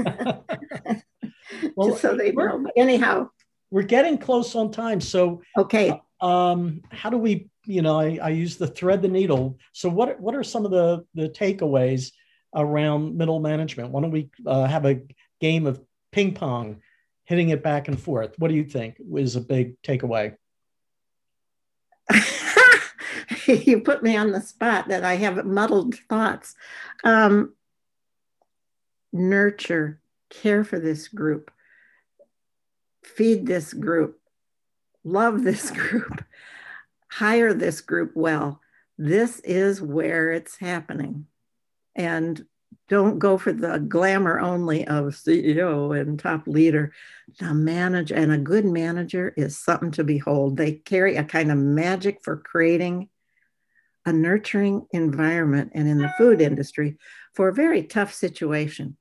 well, 1.76 1.90
just 1.90 2.02
so 2.02 2.16
they 2.16 2.32
know. 2.32 2.60
But 2.64 2.74
anyhow, 2.78 3.30
we're 3.70 3.84
getting 3.84 4.18
close 4.18 4.56
on 4.56 4.72
time. 4.72 5.02
So 5.02 5.42
okay, 5.58 6.00
um, 6.22 6.82
how 6.92 7.10
do 7.10 7.18
we 7.18 7.50
you 7.68 7.82
know, 7.82 8.00
I, 8.00 8.20
I 8.22 8.30
use 8.30 8.58
the 8.58 8.68
thread 8.68 9.02
the 9.02 9.08
needle. 9.08 9.58
So 9.74 9.90
what 9.90 10.20
what 10.20 10.36
are 10.36 10.44
some 10.44 10.66
of 10.66 10.72
the 10.72 11.06
the 11.14 11.30
takeaways 11.30 12.12
around 12.54 13.18
middle 13.18 13.40
management? 13.40 13.92
Why 13.92 14.02
don't 14.02 14.12
we 14.12 14.30
uh, 14.46 14.66
have 14.66 14.86
a 14.86 15.02
game 15.42 15.66
of 15.66 15.82
ping 16.12 16.34
pong, 16.34 16.82
hitting 17.26 17.50
it 17.50 17.64
back 17.64 17.88
and 17.88 18.00
forth? 18.00 18.36
What 18.38 18.50
do 18.50 18.56
you 18.56 18.66
think 18.66 18.98
is 19.16 19.36
a 19.36 19.42
big 19.42 19.82
takeaway? 19.82 20.36
you 23.66 23.82
put 23.82 24.04
me 24.04 24.16
on 24.16 24.32
the 24.32 24.42
spot 24.42 24.88
that 24.88 25.04
I 25.04 25.16
have 25.16 25.46
muddled 25.46 25.96
thoughts. 26.10 26.56
Um, 27.04 27.54
nurture, 29.14 30.02
care 30.30 30.64
for 30.64 30.80
this 30.80 31.08
group, 31.08 31.52
feed 33.04 33.46
this 33.46 33.74
group, 33.74 34.20
love 35.04 35.44
this 35.44 35.72
group 35.72 36.26
hire 37.16 37.54
this 37.54 37.80
group 37.80 38.12
well. 38.14 38.60
This 38.98 39.40
is 39.40 39.82
where 39.82 40.32
it's 40.32 40.58
happening. 40.58 41.28
And 41.96 42.46
don't 42.90 43.20
go 43.20 43.38
for 43.38 43.54
the 43.54 43.80
glamour 43.80 44.40
only 44.40 44.86
of 44.86 45.06
CEO 45.06 45.98
and 45.98 46.20
top 46.20 46.46
leader. 46.46 46.92
The 47.40 47.54
manager 47.54 48.16
and 48.16 48.34
a 48.34 48.38
good 48.38 48.66
manager 48.66 49.34
is 49.38 49.58
something 49.58 49.92
to 49.92 50.04
behold. 50.04 50.58
They 50.58 50.74
carry 50.74 51.16
a 51.16 51.24
kind 51.24 51.52
of 51.52 51.58
magic 51.58 52.20
for 52.22 52.36
creating 52.36 53.08
a 54.06 54.14
nurturing 54.14 54.86
environment 54.92 55.72
and 55.74 55.88
in 55.88 55.98
the 55.98 56.14
food 56.18 56.42
industry 56.42 56.98
for 57.34 57.48
a 57.48 57.54
very 57.54 57.84
tough 57.84 58.14
situation. 58.14 58.98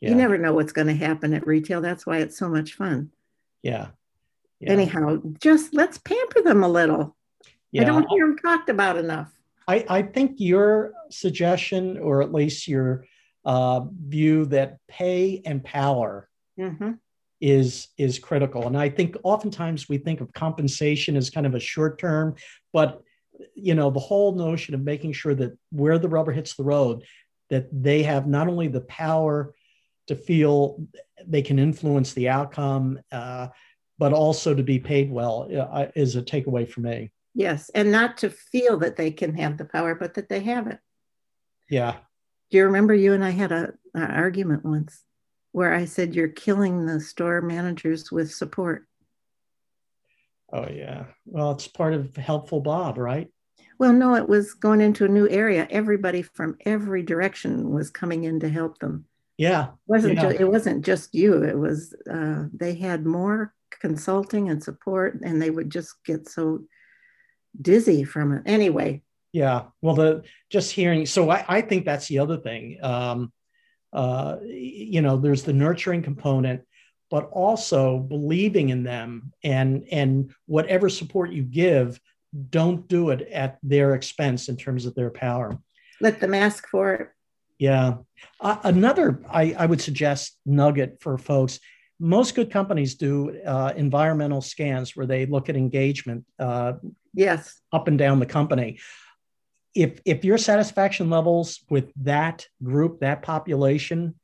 Yeah. 0.00 0.10
You 0.10 0.14
never 0.14 0.38
know 0.38 0.54
what's 0.54 0.72
going 0.72 0.86
to 0.86 0.94
happen 0.94 1.34
at 1.34 1.46
retail. 1.46 1.80
That's 1.80 2.06
why 2.06 2.18
it's 2.18 2.38
so 2.38 2.48
much 2.48 2.74
fun. 2.74 3.10
Yeah 3.62 3.88
yeah. 4.60 4.70
anyhow 4.70 5.20
just 5.40 5.74
let's 5.74 5.98
pamper 5.98 6.42
them 6.42 6.62
a 6.62 6.68
little 6.68 7.16
yeah. 7.72 7.82
i 7.82 7.84
don't 7.84 8.08
hear 8.08 8.26
them 8.26 8.36
talked 8.38 8.68
about 8.68 8.96
enough 8.96 9.32
I, 9.68 9.84
I 9.88 10.02
think 10.02 10.36
your 10.38 10.94
suggestion 11.10 11.96
or 11.98 12.22
at 12.22 12.32
least 12.32 12.66
your 12.66 13.04
uh, 13.44 13.82
view 14.08 14.46
that 14.46 14.78
pay 14.88 15.42
and 15.44 15.62
power 15.62 16.28
mm-hmm. 16.58 16.92
is 17.40 17.88
is 17.96 18.18
critical 18.18 18.66
and 18.66 18.76
i 18.76 18.88
think 18.88 19.16
oftentimes 19.22 19.88
we 19.88 19.98
think 19.98 20.20
of 20.20 20.32
compensation 20.32 21.16
as 21.16 21.30
kind 21.30 21.46
of 21.46 21.54
a 21.54 21.60
short 21.60 21.98
term 21.98 22.34
but 22.72 23.02
you 23.54 23.74
know 23.74 23.90
the 23.90 24.00
whole 24.00 24.34
notion 24.34 24.74
of 24.74 24.80
making 24.82 25.12
sure 25.12 25.34
that 25.34 25.56
where 25.70 25.98
the 25.98 26.08
rubber 26.08 26.32
hits 26.32 26.54
the 26.54 26.64
road 26.64 27.04
that 27.48 27.68
they 27.72 28.02
have 28.02 28.26
not 28.26 28.48
only 28.48 28.68
the 28.68 28.80
power 28.82 29.54
to 30.06 30.14
feel 30.14 30.84
they 31.26 31.42
can 31.42 31.58
influence 31.58 32.12
the 32.14 32.28
outcome 32.28 32.98
uh, 33.12 33.48
but 34.00 34.14
also 34.14 34.54
to 34.54 34.62
be 34.62 34.78
paid 34.78 35.10
well 35.10 35.48
uh, 35.54 35.86
is 35.94 36.16
a 36.16 36.22
takeaway 36.22 36.68
for 36.68 36.80
me. 36.80 37.12
Yes, 37.34 37.70
and 37.74 37.92
not 37.92 38.16
to 38.18 38.30
feel 38.30 38.78
that 38.78 38.96
they 38.96 39.10
can 39.10 39.36
have 39.36 39.58
the 39.58 39.66
power, 39.66 39.94
but 39.94 40.14
that 40.14 40.28
they 40.28 40.40
have 40.40 40.66
it. 40.66 40.78
Yeah. 41.68 41.96
Do 42.50 42.58
you 42.58 42.64
remember 42.64 42.94
you 42.94 43.12
and 43.12 43.22
I 43.22 43.30
had 43.30 43.52
a, 43.52 43.74
an 43.94 44.02
argument 44.02 44.64
once 44.64 45.04
where 45.52 45.74
I 45.74 45.84
said 45.84 46.14
you're 46.14 46.28
killing 46.28 46.86
the 46.86 46.98
store 46.98 47.42
managers 47.42 48.10
with 48.10 48.32
support? 48.32 48.86
Oh 50.52 50.68
yeah. 50.68 51.04
Well, 51.26 51.52
it's 51.52 51.68
part 51.68 51.94
of 51.94 52.14
helpful 52.16 52.60
Bob, 52.60 52.98
right? 52.98 53.28
Well, 53.78 53.92
no, 53.92 54.14
it 54.14 54.28
was 54.28 54.52
going 54.54 54.80
into 54.80 55.04
a 55.06 55.08
new 55.08 55.28
area. 55.28 55.66
Everybody 55.70 56.22
from 56.22 56.56
every 56.66 57.02
direction 57.02 57.70
was 57.70 57.90
coming 57.90 58.24
in 58.24 58.40
to 58.40 58.48
help 58.48 58.78
them. 58.78 59.06
Yeah. 59.38 59.68
It 59.68 59.70
wasn't 59.86 60.14
yeah. 60.16 60.32
Ju- 60.32 60.36
it 60.38 60.50
wasn't 60.50 60.84
just 60.84 61.14
you. 61.14 61.42
It 61.44 61.58
was 61.58 61.94
uh, 62.10 62.44
they 62.52 62.74
had 62.74 63.06
more 63.06 63.54
consulting 63.80 64.50
and 64.50 64.62
support, 64.62 65.20
and 65.22 65.40
they 65.40 65.48
would 65.48 65.70
just 65.70 65.94
get 66.04 66.28
so 66.28 66.64
dizzy 67.60 68.04
from 68.04 68.34
it. 68.34 68.42
Anyway. 68.44 69.02
Yeah. 69.32 69.64
Well, 69.80 69.94
the 69.94 70.24
just 70.50 70.72
hearing. 70.72 71.06
So 71.06 71.30
I, 71.30 71.44
I 71.48 71.60
think 71.62 71.84
that's 71.84 72.08
the 72.08 72.18
other 72.18 72.36
thing. 72.36 72.78
Um, 72.82 73.32
uh, 73.92 74.36
you 74.42 75.00
know, 75.00 75.16
there's 75.16 75.42
the 75.42 75.52
nurturing 75.52 76.02
component, 76.02 76.62
but 77.10 77.28
also 77.30 77.98
believing 77.98 78.68
in 78.68 78.84
them 78.84 79.32
and 79.42 79.86
and 79.90 80.32
whatever 80.46 80.88
support 80.88 81.32
you 81.32 81.42
give, 81.42 82.00
don't 82.50 82.86
do 82.88 83.10
it 83.10 83.22
at 83.32 83.58
their 83.62 83.94
expense 83.94 84.48
in 84.48 84.56
terms 84.56 84.86
of 84.86 84.94
their 84.94 85.10
power. 85.10 85.58
Let 86.00 86.20
them 86.20 86.34
ask 86.34 86.66
for 86.68 86.94
it. 86.94 87.08
Yeah. 87.58 87.98
Uh, 88.40 88.56
another, 88.64 89.20
I, 89.30 89.54
I 89.58 89.66
would 89.66 89.82
suggest 89.82 90.38
nugget 90.46 90.98
for 91.02 91.18
folks. 91.18 91.60
Most 91.98 92.34
good 92.34 92.50
companies 92.50 92.94
do 92.94 93.38
uh, 93.44 93.74
environmental 93.76 94.40
scans 94.40 94.96
where 94.96 95.06
they 95.06 95.26
look 95.26 95.50
at 95.50 95.56
engagement. 95.56 96.24
Uh, 96.38 96.74
yes. 97.12 97.60
Up 97.70 97.88
and 97.88 97.98
down 97.98 98.18
the 98.18 98.26
company. 98.26 98.78
If 99.74 100.00
if 100.06 100.24
your 100.24 100.38
satisfaction 100.38 101.10
levels 101.10 101.60
with 101.68 101.92
that 102.02 102.46
group, 102.62 103.00
that 103.00 103.22
population, 103.22 104.14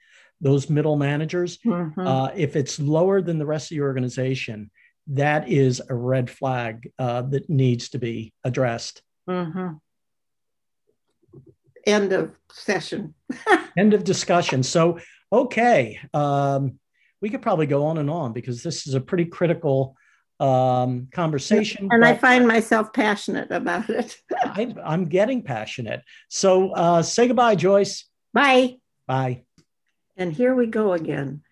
those 0.40 0.68
middle 0.68 0.96
managers, 0.96 1.58
mm-hmm. 1.58 2.06
uh, 2.06 2.30
if 2.36 2.56
it's 2.56 2.78
lower 2.78 3.22
than 3.22 3.38
the 3.38 3.46
rest 3.46 3.70
of 3.70 3.76
your 3.76 3.86
organization, 3.86 4.70
that 5.08 5.48
is 5.48 5.80
a 5.88 5.94
red 5.94 6.28
flag 6.28 6.90
uh, 6.98 7.22
that 7.22 7.48
needs 7.48 7.90
to 7.90 7.98
be 7.98 8.32
addressed. 8.44 9.02
Mm-hmm 9.28 9.76
end 11.86 12.12
of 12.12 12.32
session. 12.52 13.14
end 13.78 13.94
of 13.94 14.04
discussion. 14.04 14.62
So, 14.62 14.98
okay, 15.32 15.98
um, 16.12 16.78
we 17.22 17.30
could 17.30 17.42
probably 17.42 17.66
go 17.66 17.86
on 17.86 17.98
and 17.98 18.10
on 18.10 18.32
because 18.32 18.62
this 18.62 18.86
is 18.86 18.94
a 18.94 19.00
pretty 19.00 19.24
critical 19.24 19.96
um, 20.38 21.08
conversation. 21.12 21.88
And 21.90 22.04
I 22.04 22.14
find 22.14 22.46
myself 22.46 22.92
passionate 22.92 23.50
about 23.50 23.88
it. 23.88 24.16
I, 24.34 24.74
am 24.84 25.06
getting 25.06 25.42
passionate. 25.42 26.02
So, 26.28 26.72
uh, 26.72 27.02
say 27.02 27.28
goodbye, 27.28 27.54
Joyce. 27.54 28.04
Bye. 28.34 28.76
Bye. 29.06 29.44
And 30.16 30.32
here 30.32 30.54
we 30.54 30.66
go 30.66 30.92
again. 30.92 31.42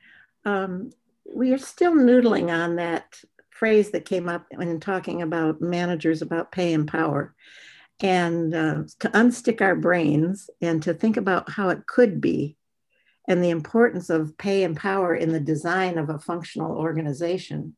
Um, 0.45 0.91
we 1.35 1.53
are 1.53 1.59
still 1.59 1.95
noodling 1.95 2.53
on 2.53 2.77
that 2.77 3.21
phrase 3.51 3.91
that 3.91 4.05
came 4.05 4.29
up 4.29 4.47
when 4.55 4.81
talking 4.81 5.23
about 5.23 5.61
managers 5.61 6.23
about 6.23 6.53
pay 6.53 6.75
and 6.75 6.89
power 6.89 7.35
and 8.01 8.55
uh, 8.55 8.83
to 8.99 9.09
unstick 9.11 9.61
our 9.61 9.77
brains 9.77 10.51
and 10.61 10.83
to 10.83 10.93
think 10.93 11.17
about 11.17 11.51
how 11.51 11.69
it 11.69 11.87
could 11.87 12.21
be 12.21 12.57
and 13.29 13.43
the 13.43 13.51
importance 13.51 14.11
of 14.11 14.37
pay 14.37 14.65
and 14.65 14.77
power 14.77 15.15
in 15.15 15.33
the 15.33 15.41
design 15.41 15.99
of 15.99 16.11
a 16.11 16.19
functional 16.19 16.73
organization 16.73 17.77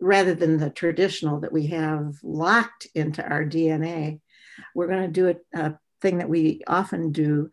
rather 0.00 0.34
than 0.34 0.56
the 0.56 0.70
traditional 0.70 1.40
that 1.40 1.52
we 1.52 1.66
have 1.66 2.14
locked 2.22 2.86
into 2.94 3.22
our 3.22 3.44
DNA. 3.44 4.20
We're 4.74 4.88
going 4.88 5.02
to 5.02 5.08
do 5.08 5.28
a, 5.28 5.66
a 5.66 5.78
thing 6.00 6.18
that 6.18 6.28
we 6.28 6.62
often 6.66 7.12
do 7.12 7.50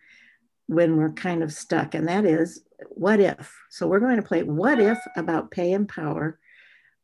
when 0.67 0.97
we're 0.97 1.13
kind 1.13 1.43
of 1.43 1.53
stuck, 1.53 1.95
and 1.95 2.07
that 2.07 2.25
is 2.25 2.63
what 2.89 3.19
if. 3.19 3.55
So 3.69 3.87
we're 3.87 3.99
going 3.99 4.17
to 4.17 4.27
play 4.27 4.43
what 4.43 4.79
if 4.79 4.99
about 5.15 5.51
pay 5.51 5.73
and 5.73 5.87
power 5.87 6.39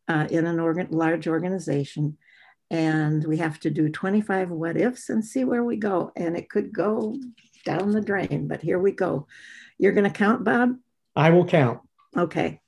uh, 0.07 0.27
in 0.29 0.45
an 0.45 0.59
organ- 0.59 0.91
large 0.91 1.27
organization 1.27 2.17
and 2.73 3.23
we 3.25 3.37
have 3.37 3.59
to 3.59 3.69
do 3.69 3.87
25 3.87 4.49
what 4.49 4.77
ifs 4.77 5.09
and 5.09 5.23
see 5.23 5.43
where 5.43 5.63
we 5.63 5.75
go. 5.75 6.11
And 6.15 6.35
it 6.35 6.49
could 6.49 6.73
go 6.73 7.15
down 7.65 7.91
the 7.91 8.01
drain, 8.01 8.47
but 8.47 8.61
here 8.61 8.79
we 8.79 8.91
go. 8.91 9.27
You're 9.77 9.91
going 9.91 10.11
to 10.11 10.17
count, 10.17 10.43
Bob? 10.43 10.75
I 11.15 11.29
will 11.29 11.45
count. 11.45 11.81
Okay. 12.17 12.59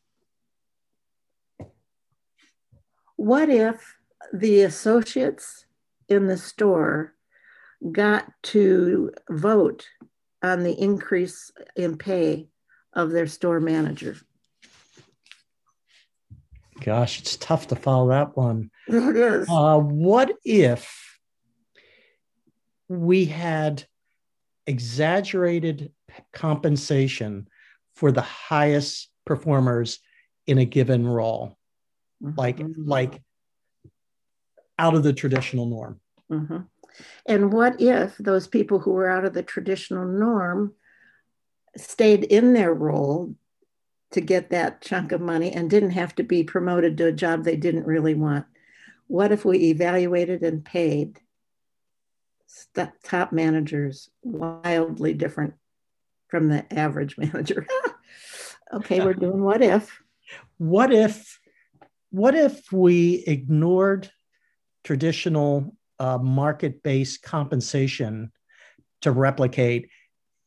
What 3.15 3.49
if 3.49 3.95
the 4.31 4.61
associates 4.61 5.65
in 6.07 6.27
the 6.27 6.37
store 6.37 7.15
got 7.91 8.31
to 8.43 9.11
vote 9.29 9.87
on 10.45 10.63
the 10.63 10.71
increase 10.71 11.51
in 11.75 11.97
pay 11.97 12.47
of 12.93 13.11
their 13.11 13.27
store 13.27 13.59
manager? 13.59 14.15
Gosh, 16.81 17.19
it's 17.19 17.37
tough 17.37 17.67
to 17.67 17.75
follow 17.75 18.09
that 18.09 18.35
one. 18.35 18.69
It 18.87 19.15
is. 19.15 19.47
Uh, 19.49 19.79
what 19.79 20.33
if 20.43 21.19
we 22.87 23.25
had 23.25 23.85
exaggerated 24.67 25.91
compensation 26.33 27.47
for 27.95 28.11
the 28.11 28.21
highest 28.21 29.09
performers 29.25 29.99
in 30.47 30.57
a 30.57 30.65
given 30.65 31.07
role, 31.07 31.57
mm-hmm. 32.21 32.37
like 32.37 32.61
like 32.77 33.21
out 34.77 34.95
of 34.95 35.03
the 35.03 35.13
traditional 35.13 35.65
norm? 35.65 35.99
Mm-hmm. 36.31 36.57
And 37.25 37.51
what 37.51 37.79
if 37.81 38.17
those 38.17 38.47
people 38.47 38.79
who 38.79 38.91
were 38.91 39.09
out 39.09 39.25
of 39.25 39.33
the 39.33 39.43
traditional 39.43 40.05
norm 40.05 40.73
stayed 41.77 42.23
in 42.23 42.53
their 42.53 42.73
role 42.73 43.35
to 44.11 44.21
get 44.21 44.49
that 44.49 44.81
chunk 44.81 45.11
of 45.11 45.21
money 45.21 45.51
and 45.51 45.69
didn't 45.69 45.91
have 45.91 46.15
to 46.15 46.23
be 46.23 46.43
promoted 46.43 46.97
to 46.97 47.07
a 47.07 47.11
job 47.11 47.43
they 47.43 47.57
didn't 47.57 47.85
really 47.85 48.13
want. 48.13 48.45
What 49.07 49.31
if 49.31 49.43
we 49.43 49.69
evaluated 49.69 50.41
and 50.41 50.63
paid 50.63 51.19
top 53.03 53.31
managers 53.31 54.09
wildly 54.23 55.13
different 55.13 55.55
from 56.29 56.47
the 56.47 56.65
average 56.73 57.17
manager? 57.17 57.67
okay, 58.73 59.03
we're 59.03 59.13
doing 59.13 59.41
what 59.41 59.61
if. 59.61 59.99
What 60.57 60.93
if 60.93 61.39
what 62.11 62.35
if 62.35 62.71
we 62.71 63.25
ignored 63.27 64.09
traditional 64.85 65.74
uh, 65.99 66.17
market-based 66.17 67.21
compensation 67.21 68.31
to 69.01 69.11
replicate 69.11 69.89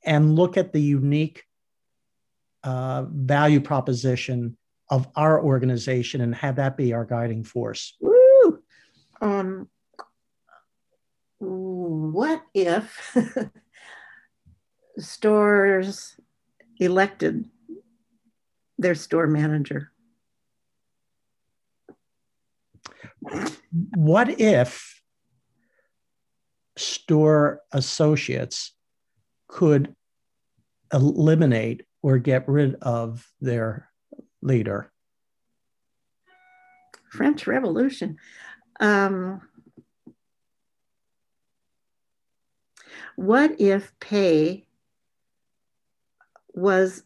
and 0.04 0.34
look 0.34 0.56
at 0.56 0.72
the 0.72 0.80
unique 0.80 1.44
uh, 2.64 3.04
value 3.08 3.60
proposition 3.60 4.56
of 4.90 5.08
our 5.16 5.42
organization 5.42 6.20
and 6.20 6.34
have 6.34 6.56
that 6.56 6.76
be 6.76 6.92
our 6.92 7.04
guiding 7.04 7.44
force. 7.44 7.96
Woo! 8.00 8.62
Um, 9.20 9.68
what 11.38 12.42
if 12.54 13.16
stores 14.98 16.16
elected 16.80 17.44
their 18.78 18.94
store 18.94 19.26
manager? 19.26 19.92
What 23.94 24.40
if 24.40 24.97
store 27.08 27.62
associates 27.72 28.74
could 29.48 29.94
eliminate 30.92 31.86
or 32.02 32.18
get 32.18 32.46
rid 32.46 32.74
of 32.82 33.26
their 33.40 33.88
leader? 34.42 34.92
French 37.10 37.46
Revolution. 37.46 38.18
Um, 38.78 39.40
what 43.16 43.58
if 43.58 43.98
pay 44.00 44.66
was, 46.52 47.04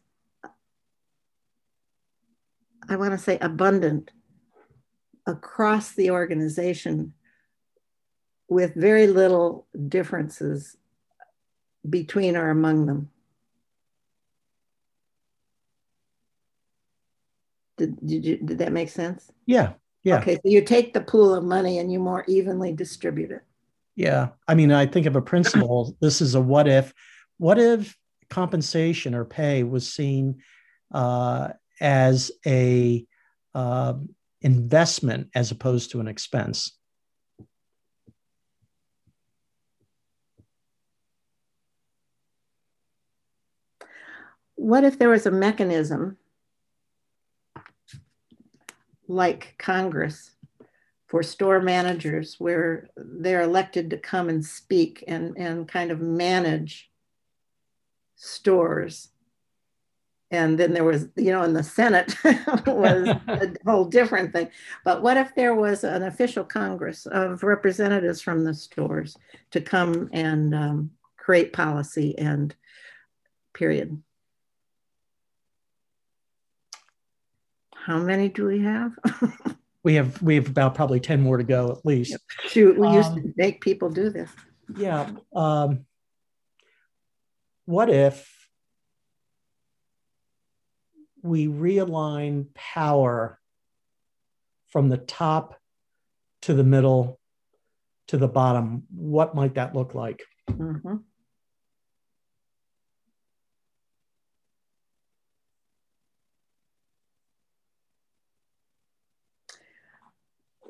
I 2.88 2.96
want 2.96 3.12
to 3.12 3.18
say, 3.18 3.38
abundant 3.40 4.10
across 5.28 5.92
the 5.92 6.10
organization 6.10 7.14
with 8.52 8.74
very 8.74 9.06
little 9.06 9.66
differences 9.88 10.76
between 11.88 12.36
or 12.36 12.50
among 12.50 12.86
them? 12.86 13.10
Did, 17.78 18.06
did, 18.06 18.24
you, 18.24 18.36
did 18.36 18.58
that 18.58 18.72
make 18.72 18.90
sense? 18.90 19.30
Yeah. 19.46 19.72
Yeah. 20.05 20.18
Okay. 20.18 20.34
So 20.36 20.42
you 20.44 20.62
take 20.62 20.92
the 20.92 21.00
pool 21.00 21.34
of 21.34 21.44
money 21.44 21.78
and 21.78 21.92
you 21.92 21.98
more 21.98 22.24
evenly 22.28 22.72
distribute 22.72 23.30
it. 23.30 23.42
Yeah. 23.96 24.28
I 24.48 24.55
mean, 24.55 24.72
I 24.72 24.86
think 24.86 25.07
of 25.07 25.16
a 25.16 25.22
principle. 25.22 25.96
this 26.00 26.20
is 26.20 26.34
a 26.34 26.40
what 26.40 26.68
if. 26.68 26.92
What 27.38 27.59
if 27.59 27.96
compensation 28.30 29.14
or 29.14 29.24
pay 29.24 29.62
was 29.64 29.92
seen 29.92 30.42
uh, 30.92 31.48
as 31.80 32.30
a 32.46 33.05
uh, 33.55 33.94
investment 34.40 35.30
as 35.34 35.50
opposed 35.50 35.90
to 35.92 36.00
an 36.00 36.09
expense? 36.09 36.76
What 44.62 44.84
if 44.84 44.96
there 44.96 45.08
was 45.08 45.26
a 45.26 45.30
mechanism 45.32 46.18
like 49.08 49.56
Congress 49.58 50.30
for 51.08 51.24
store 51.24 51.60
managers 51.60 52.36
where 52.38 52.88
they're 52.96 53.42
elected 53.42 53.90
to 53.90 53.98
come 53.98 54.28
and 54.28 54.44
speak 54.44 55.02
and, 55.08 55.36
and 55.36 55.66
kind 55.66 55.90
of 55.90 56.00
manage 56.00 56.88
stores 58.14 59.08
and 60.30 60.58
then 60.58 60.72
there 60.72 60.84
was, 60.84 61.08
you 61.16 61.30
know, 61.30 61.42
in 61.42 61.52
the 61.52 61.62
Senate 61.62 62.14
was 62.66 63.08
a 63.28 63.52
whole 63.66 63.84
different 63.84 64.32
thing. 64.32 64.48
But 64.82 65.02
what 65.02 65.18
if 65.18 65.34
there 65.34 65.54
was 65.54 65.84
an 65.84 66.04
official 66.04 66.44
Congress 66.44 67.04
of 67.04 67.42
representatives 67.42 68.22
from 68.22 68.44
the 68.44 68.54
stores 68.54 69.18
to 69.50 69.60
come 69.60 70.08
and 70.12 70.54
um, 70.54 70.90
create 71.18 71.52
policy 71.52 72.16
and 72.16 72.54
period? 73.52 74.02
How 77.85 77.99
many 77.99 78.28
do 78.28 78.47
we 78.47 78.61
have? 78.61 78.93
we 79.83 79.95
have 79.95 80.22
we 80.22 80.37
have 80.37 80.49
about 80.49 80.74
probably 80.74 81.01
10 81.01 81.20
more 81.20 81.37
to 81.37 81.45
go 81.45 81.72
at 81.72 81.85
least. 81.85 82.16
Shoot, 82.49 82.78
we 82.78 82.89
used 82.89 83.11
um, 83.11 83.22
to 83.22 83.33
make 83.37 83.61
people 83.61 83.91
do 83.91 84.11
this. 84.11 84.30
Yeah. 84.76 85.11
Um, 85.35 85.85
what 87.64 87.91
if 87.91 88.28
we 91.22 91.47
realign 91.47 92.47
power 92.55 93.39
from 94.68 94.89
the 94.89 94.97
top 94.97 95.59
to 96.43 96.55
the 96.55 96.64
middle 96.64 97.20
to 98.09 98.16
the 98.16 98.28
bottom, 98.28 98.85
what 98.95 99.35
might 99.35 99.55
that 99.55 99.74
look 99.74 99.95
like? 99.95 100.22
Mm-hmm. 100.51 100.97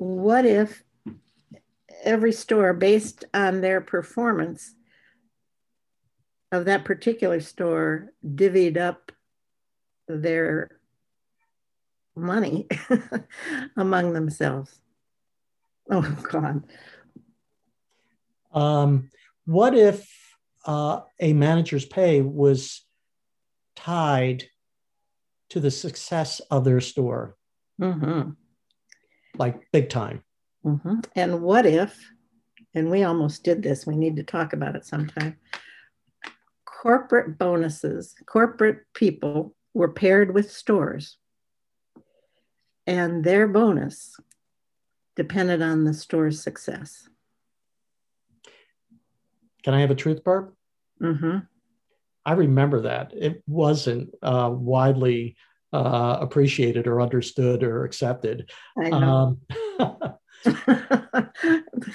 What 0.02 0.44
if 0.44 0.82
every 2.02 2.32
store, 2.32 2.72
based 2.72 3.24
on 3.32 3.60
their 3.60 3.80
performance 3.80 4.74
of 6.50 6.64
that 6.64 6.84
particular 6.84 7.40
store, 7.40 8.12
divvied 8.26 8.76
up 8.76 9.12
their 10.08 10.80
money 12.16 12.66
among 13.76 14.12
themselves. 14.12 14.80
Oh 15.88 16.18
God. 16.30 16.64
Um, 18.52 19.08
what 19.46 19.76
if 19.76 20.36
uh, 20.66 21.02
a 21.20 21.32
manager's 21.32 21.86
pay 21.86 22.22
was 22.22 22.82
tied 23.76 24.46
to 25.50 25.60
the 25.60 25.70
success 25.70 26.40
of 26.50 26.64
their 26.64 26.80
store? 26.80 27.36
Mm-hmm. 27.80 28.30
Like 29.42 29.72
big 29.72 29.88
time. 29.88 30.22
Mm-hmm. 30.64 31.00
And 31.16 31.42
what 31.42 31.66
if, 31.66 31.98
and 32.74 32.88
we 32.88 33.02
almost 33.02 33.42
did 33.42 33.60
this, 33.60 33.84
we 33.84 33.96
need 33.96 34.14
to 34.14 34.22
talk 34.22 34.52
about 34.52 34.76
it 34.76 34.86
sometime. 34.86 35.36
Corporate 36.64 37.38
bonuses, 37.38 38.14
corporate 38.24 38.82
people 38.94 39.56
were 39.74 39.92
paired 39.92 40.32
with 40.32 40.48
stores, 40.52 41.16
and 42.86 43.24
their 43.24 43.48
bonus 43.48 44.14
depended 45.16 45.60
on 45.60 45.82
the 45.82 45.94
store's 45.94 46.40
success. 46.40 47.08
Can 49.64 49.74
I 49.74 49.80
have 49.80 49.90
a 49.90 49.96
truth 49.96 50.22
burp? 50.22 50.54
Mm-hmm. 51.02 51.38
I 52.24 52.32
remember 52.34 52.82
that. 52.82 53.12
It 53.12 53.42
wasn't 53.48 54.14
uh, 54.22 54.50
widely 54.52 55.34
uh, 55.72 56.18
appreciated 56.20 56.86
or 56.86 57.00
understood 57.00 57.62
or 57.62 57.84
accepted. 57.84 58.50
I 58.76 58.90
know. 58.90 59.38
Um, 59.78 60.18
the 60.44 61.28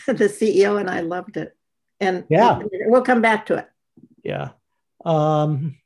CEO 0.08 0.80
and 0.80 0.90
I 0.90 1.02
loved 1.02 1.38
it. 1.38 1.56
And 2.00 2.26
yeah, 2.30 2.60
we'll 2.86 3.02
come 3.02 3.22
back 3.22 3.48
to 3.48 3.58
it. 3.58 3.68
Yeah. 4.24 4.50
Um, 5.04 5.78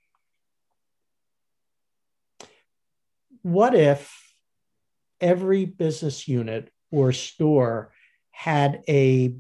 what 3.44 3.76
if 3.76 4.34
every 5.20 5.66
business 5.66 6.28
unit 6.28 6.70
or 6.92 7.14
store 7.14 7.94
had 8.32 8.84
a 8.90 9.36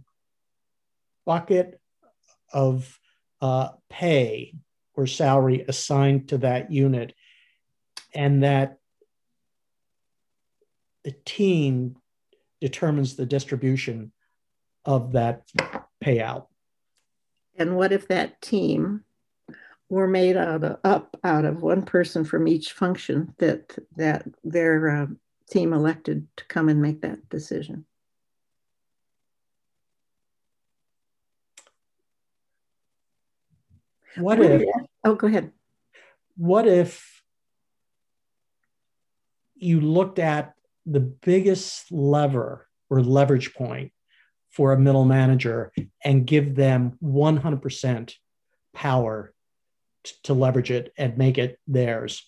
bucket 1.25 1.79
of 2.53 2.99
uh, 3.41 3.69
pay 3.89 4.53
or 4.93 5.07
salary 5.07 5.65
assigned 5.67 6.29
to 6.29 6.37
that 6.39 6.71
unit 6.71 7.13
and 8.13 8.43
that 8.43 8.77
the 11.03 11.11
team 11.25 11.95
determines 12.59 13.15
the 13.15 13.25
distribution 13.25 14.11
of 14.85 15.13
that 15.13 15.43
payout. 16.03 16.47
And 17.57 17.75
what 17.75 17.91
if 17.91 18.07
that 18.07 18.41
team 18.41 19.03
were 19.89 20.07
made 20.07 20.37
out 20.37 20.63
of, 20.63 20.77
up 20.83 21.17
out 21.23 21.43
of 21.43 21.61
one 21.61 21.83
person 21.83 22.23
from 22.23 22.47
each 22.47 22.71
function 22.71 23.35
that 23.39 23.77
that 23.97 24.25
their 24.43 24.89
uh, 24.89 25.07
team 25.51 25.73
elected 25.73 26.25
to 26.37 26.45
come 26.45 26.69
and 26.69 26.81
make 26.81 27.01
that 27.01 27.29
decision. 27.29 27.85
What 34.15 34.39
if? 34.39 34.63
Oh, 35.03 35.15
go 35.15 35.27
ahead. 35.27 35.51
What 36.37 36.67
if 36.67 37.10
you 39.61 39.79
looked 39.79 40.19
at 40.19 40.53
the 40.85 40.99
biggest 40.99 41.91
lever 41.91 42.67
or 42.89 43.01
leverage 43.01 43.53
point 43.53 43.93
for 44.49 44.73
a 44.73 44.79
middle 44.79 45.05
manager 45.05 45.71
and 46.03 46.25
give 46.25 46.55
them 46.55 46.97
100% 47.01 48.13
power 48.73 49.33
to 50.23 50.33
leverage 50.33 50.71
it 50.71 50.91
and 50.97 51.17
make 51.17 51.37
it 51.37 51.59
theirs. 51.67 52.27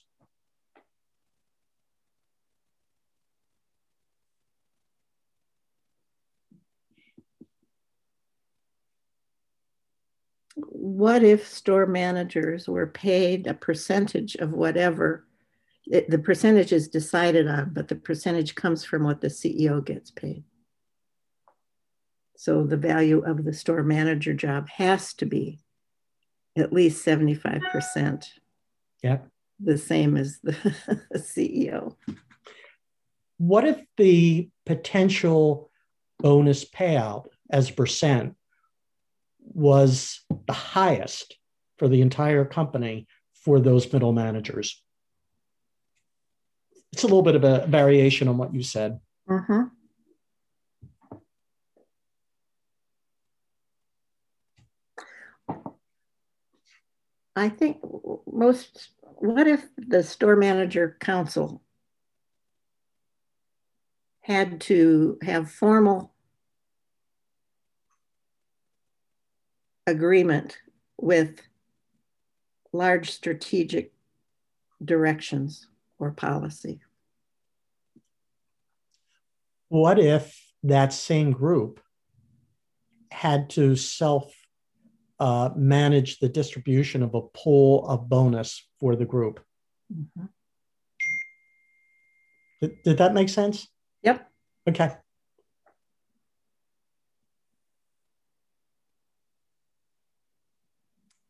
What 10.56 11.24
if 11.24 11.48
store 11.48 11.88
managers 11.88 12.68
were 12.68 12.86
paid 12.86 13.48
a 13.48 13.56
percentage 13.56 14.36
of 14.36 14.52
whatever 14.52 15.26
it, 15.86 16.10
the 16.10 16.20
percentage 16.20 16.72
is 16.72 16.88
decided 16.88 17.48
on, 17.48 17.72
but 17.74 17.88
the 17.88 17.96
percentage 17.96 18.56
comes 18.56 18.84
from 18.84 19.04
what 19.04 19.22
the 19.22 19.28
CEO 19.28 19.84
gets 19.84 20.12
paid? 20.12 20.44
So 22.38 22.64
the 22.64 22.78
value 22.78 23.24
of 23.24 23.44
the 23.44 23.54
store 23.54 23.84
manager 23.84 24.34
job 24.34 24.68
has 24.70 25.14
to 25.16 25.26
be 25.26 25.60
at 26.58 26.74
least 26.74 27.06
75%. 27.06 28.26
Yeah. 29.02 29.20
The 29.60 29.78
same 29.78 30.18
as 30.18 30.40
the 30.44 30.54
CEO. 31.16 31.96
What 33.38 33.66
if 33.66 33.82
the 33.98 34.50
potential 34.66 35.70
bonus 36.20 36.66
payout 36.66 37.28
as 37.50 37.70
a 37.70 37.74
percent 37.74 38.36
was 39.40 40.22
the 40.48 40.54
highest 40.54 41.38
for 41.78 41.88
the 41.88 42.02
entire 42.02 42.46
company 42.46 43.08
for 43.34 43.60
those 43.60 43.92
middle 43.92 44.14
managers? 44.14 44.83
It's 46.94 47.02
a 47.02 47.08
little 47.08 47.24
bit 47.24 47.36
of 47.36 47.44
a 47.44 47.66
variation 47.66 48.28
on 48.28 48.38
what 48.38 48.54
you 48.54 48.62
said. 48.62 49.00
Mm-hmm. 49.28 49.64
I 57.36 57.50
think 57.50 57.78
most, 58.32 58.92
what 59.02 59.48
if 59.48 59.66
the 59.76 60.04
store 60.04 60.36
manager 60.36 60.96
council 61.00 61.64
had 64.22 64.62
to 64.62 65.18
have 65.24 65.50
formal 65.50 66.14
agreement 69.88 70.60
with 71.02 71.42
large 72.72 73.10
strategic 73.10 73.94
directions 74.86 75.70
or 76.00 76.12
policy? 76.12 76.82
What 79.70 80.00
if 80.00 80.40
that 80.64 80.94
same 80.94 81.32
group 81.32 81.80
had 83.12 83.50
to 83.52 83.76
self 83.76 84.34
uh, 85.24 85.50
manage 85.56 86.20
the 86.20 86.28
distribution 86.28 87.02
of 87.02 87.16
a 87.16 87.22
pool 87.22 87.88
of 87.88 88.10
bonus 88.10 88.68
for 88.82 88.98
the 88.98 89.06
group. 89.06 89.40
Mm-hmm. 89.90 90.26
Did, 92.60 92.84
did 92.84 92.98
that 92.98 93.14
make 93.14 93.30
sense? 93.30 93.70
Yep. 94.02 94.30
Okay. 94.68 94.92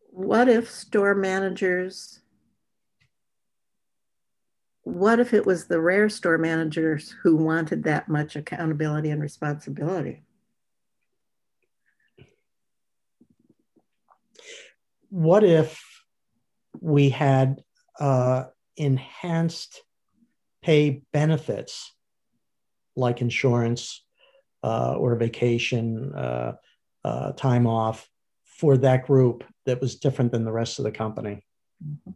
What 0.10 0.50
if 0.50 0.72
store 0.72 1.14
managers, 1.14 2.20
what 4.84 5.20
if 5.20 5.34
it 5.34 5.46
was 5.46 5.66
the 5.66 5.82
rare 5.82 6.10
store 6.10 6.38
managers 6.38 7.16
who 7.24 7.36
wanted 7.36 7.84
that 7.84 8.08
much 8.08 8.36
accountability 8.36 9.10
and 9.10 9.22
responsibility? 9.22 10.24
what 15.14 15.44
if 15.44 15.80
we 16.82 17.08
had 17.08 17.62
uh, 18.00 18.46
enhanced 18.78 19.84
pay 20.64 21.04
benefits 21.14 21.94
like 22.96 23.22
insurance 23.22 24.04
uh, 24.64 24.96
or 24.98 25.16
vacation, 25.16 26.12
uh, 26.16 26.54
uh, 27.06 27.32
time 27.34 27.68
off 27.68 28.10
for 28.44 28.76
that 28.76 29.06
group 29.06 29.44
that 29.68 29.80
was 29.80 29.98
different 29.98 30.32
than 30.32 30.46
the 30.46 30.52
rest 30.52 30.80
of 30.80 30.86
the 30.86 30.92
company. 30.92 31.46
Mm-hmm. 31.86 32.12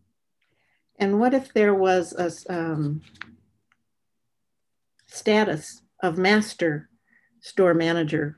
And 0.98 1.20
what 1.20 1.34
if 1.34 1.54
there 1.54 1.74
was 1.74 2.14
a 2.14 2.32
um, 2.54 3.02
status 5.08 5.82
of 6.02 6.18
master 6.18 6.90
store 7.40 7.74
manager 7.74 8.38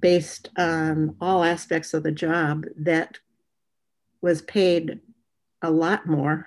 based 0.00 0.48
on 0.56 1.16
all 1.20 1.44
aspects 1.44 1.92
of 1.92 2.02
the 2.02 2.12
job 2.12 2.64
that 2.76 3.18
was 4.22 4.42
paid 4.42 5.00
a 5.62 5.70
lot 5.70 6.06
more 6.06 6.46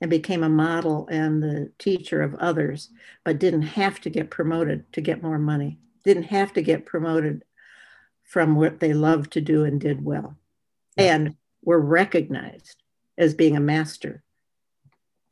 and 0.00 0.10
became 0.10 0.42
a 0.42 0.48
model 0.48 1.08
and 1.10 1.42
the 1.42 1.72
teacher 1.78 2.22
of 2.22 2.34
others, 2.36 2.90
but 3.24 3.38
didn't 3.38 3.62
have 3.62 4.00
to 4.00 4.10
get 4.10 4.30
promoted 4.30 4.90
to 4.92 5.00
get 5.00 5.22
more 5.22 5.38
money, 5.38 5.78
didn't 6.04 6.24
have 6.24 6.52
to 6.52 6.62
get 6.62 6.86
promoted 6.86 7.44
from 8.22 8.56
what 8.56 8.80
they 8.80 8.92
loved 8.92 9.32
to 9.32 9.40
do 9.40 9.64
and 9.64 9.80
did 9.80 10.04
well, 10.04 10.36
and 10.96 11.34
were 11.62 11.80
recognized 11.80 12.82
as 13.16 13.34
being 13.34 13.56
a 13.56 13.60
master. 13.60 14.22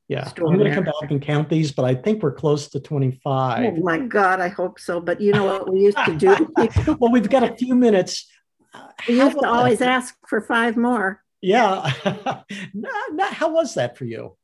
Yeah, 0.09 0.31
I'm 0.37 0.59
going 0.59 0.71
to 0.71 0.75
come 0.75 0.85
back 0.85 1.11
and 1.11 1.23
count 1.23 1.49
these, 1.49 1.73
but 1.73 1.87
I 1.87 1.95
think 1.95 2.23
we're 2.23 2.35
close 2.35 2.69
to 2.69 2.81
25. 2.81 3.65
Oh 3.65 3.83
my 3.83 3.99
God, 3.99 4.39
I 4.39 4.49
hope 4.49 4.79
so. 4.79 5.01
But 5.01 5.21
you 5.21 5.33
know 5.33 5.45
what 5.45 5.73
we 5.73 5.81
used 5.81 5.99
to 6.05 6.15
do? 6.15 6.53
well, 6.99 7.11
we've 7.11 7.31
got 7.31 7.43
a 7.43 7.57
few 7.57 7.75
minutes. 7.75 8.31
We 9.09 9.19
used 9.19 9.39
to 9.39 9.49
always 9.49 9.81
ask 9.81 10.15
for 10.27 10.43
five 10.43 10.77
more. 10.77 11.23
Yeah. 11.41 11.89
how 13.31 13.51
was 13.51 13.75
that 13.75 13.97
for 13.97 14.05
you? 14.05 14.37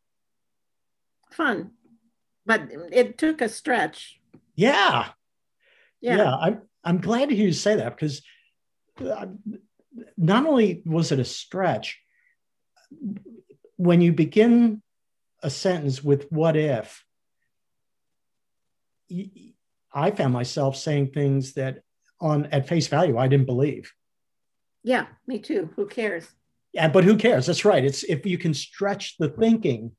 Fun, 1.31 1.73
but 2.47 2.69
it 2.91 3.19
took 3.19 3.43
a 3.43 3.49
stretch. 3.49 4.19
Yeah. 4.55 5.09
Yeah. 6.01 6.17
yeah 6.17 6.37
I'm, 6.37 6.63
I'm 6.83 7.01
glad 7.01 7.29
to 7.29 7.37
hear 7.37 7.47
you 7.47 7.53
say 7.53 7.77
that 7.77 7.97
because 7.97 8.23
uh, 8.99 9.27
not 10.17 10.47
only 10.47 10.83
was 10.87 11.13
it 11.13 11.19
a 11.19 11.25
stretch, 11.25 11.99
when 13.77 14.01
you 14.01 14.13
begin 14.13 14.83
a 15.43 15.51
sentence 15.51 16.03
with 16.03 16.31
what 16.31 16.57
if, 16.57 17.05
I 19.93 20.11
found 20.13 20.33
myself 20.33 20.77
saying 20.77 21.09
things 21.09 21.55
that 21.55 21.83
on 22.21 22.47
at 22.47 22.69
face 22.69 22.87
value 22.87 23.19
I 23.19 23.29
didn't 23.29 23.47
believe. 23.47 23.93
Yeah, 24.83 25.07
me 25.27 25.39
too. 25.39 25.71
Who 25.77 25.87
cares? 25.87 26.29
Yeah, 26.73 26.89
but 26.89 27.05
who 27.05 27.17
cares? 27.17 27.47
That's 27.47 27.65
right. 27.65 27.85
It's 27.85 28.05
if 28.05 28.25
you 28.25 28.39
can 28.39 28.55
stretch 28.55 29.17
the 29.19 29.29
thinking. 29.29 29.93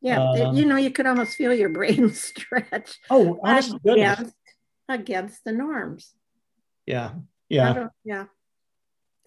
Yeah, 0.00 0.20
uh, 0.20 0.52
you 0.52 0.64
know, 0.64 0.76
you 0.76 0.90
could 0.90 1.06
almost 1.06 1.36
feel 1.36 1.54
your 1.54 1.68
brain 1.68 2.12
stretch. 2.14 2.98
Oh, 3.10 3.40
honest 3.42 3.74
against, 3.84 4.34
against 4.88 5.44
the 5.44 5.52
norms. 5.52 6.12
Yeah, 6.86 7.12
yeah, 7.48 7.88
yeah. 8.04 8.24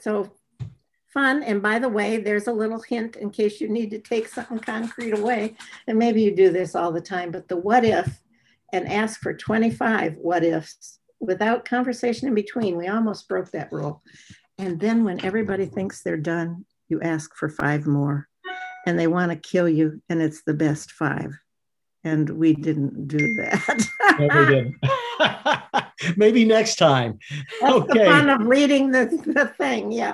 So 0.01 0.31
fun. 1.15 1.41
And 1.41 1.63
by 1.63 1.79
the 1.79 1.89
way, 1.89 2.17
there's 2.17 2.45
a 2.45 2.53
little 2.53 2.81
hint 2.81 3.15
in 3.15 3.31
case 3.31 3.59
you 3.59 3.69
need 3.69 3.89
to 3.91 3.99
take 3.99 4.27
something 4.27 4.59
concrete 4.59 5.17
away. 5.17 5.55
And 5.87 5.97
maybe 5.97 6.21
you 6.21 6.35
do 6.35 6.51
this 6.51 6.75
all 6.75 6.91
the 6.91 7.01
time, 7.01 7.31
but 7.31 7.47
the 7.47 7.57
what 7.57 7.83
if 7.83 8.21
and 8.71 8.87
ask 8.87 9.21
for 9.21 9.33
25 9.33 10.17
what 10.17 10.43
ifs 10.43 10.99
without 11.19 11.65
conversation 11.65 12.27
in 12.27 12.35
between. 12.35 12.77
We 12.77 12.87
almost 12.87 13.27
broke 13.27 13.49
that 13.51 13.71
rule. 13.71 14.03
And 14.57 14.79
then 14.79 15.03
when 15.03 15.23
everybody 15.25 15.65
thinks 15.65 16.03
they're 16.03 16.17
done, 16.17 16.65
you 16.89 17.01
ask 17.01 17.33
for 17.35 17.49
five 17.49 17.87
more 17.87 18.27
and 18.85 18.99
they 18.99 19.07
want 19.07 19.31
to 19.31 19.35
kill 19.37 19.67
you, 19.67 20.01
and 20.09 20.21
it's 20.21 20.43
the 20.43 20.53
best 20.53 20.91
five. 20.91 21.33
And 22.03 22.29
we 22.29 22.53
didn't 22.53 23.07
do 23.07 23.33
that. 23.35 23.87
no, 24.19 24.27
we 24.27 24.45
didn't. 24.45 26.17
Maybe 26.17 26.45
next 26.45 26.75
time. 26.75 27.17
That's 27.61 27.73
okay. 27.73 27.99
the 27.99 28.05
fun 28.05 28.29
of 28.29 28.45
reading 28.45 28.91
the, 28.91 29.05
the 29.25 29.47
thing. 29.57 29.91
Yeah. 29.91 30.13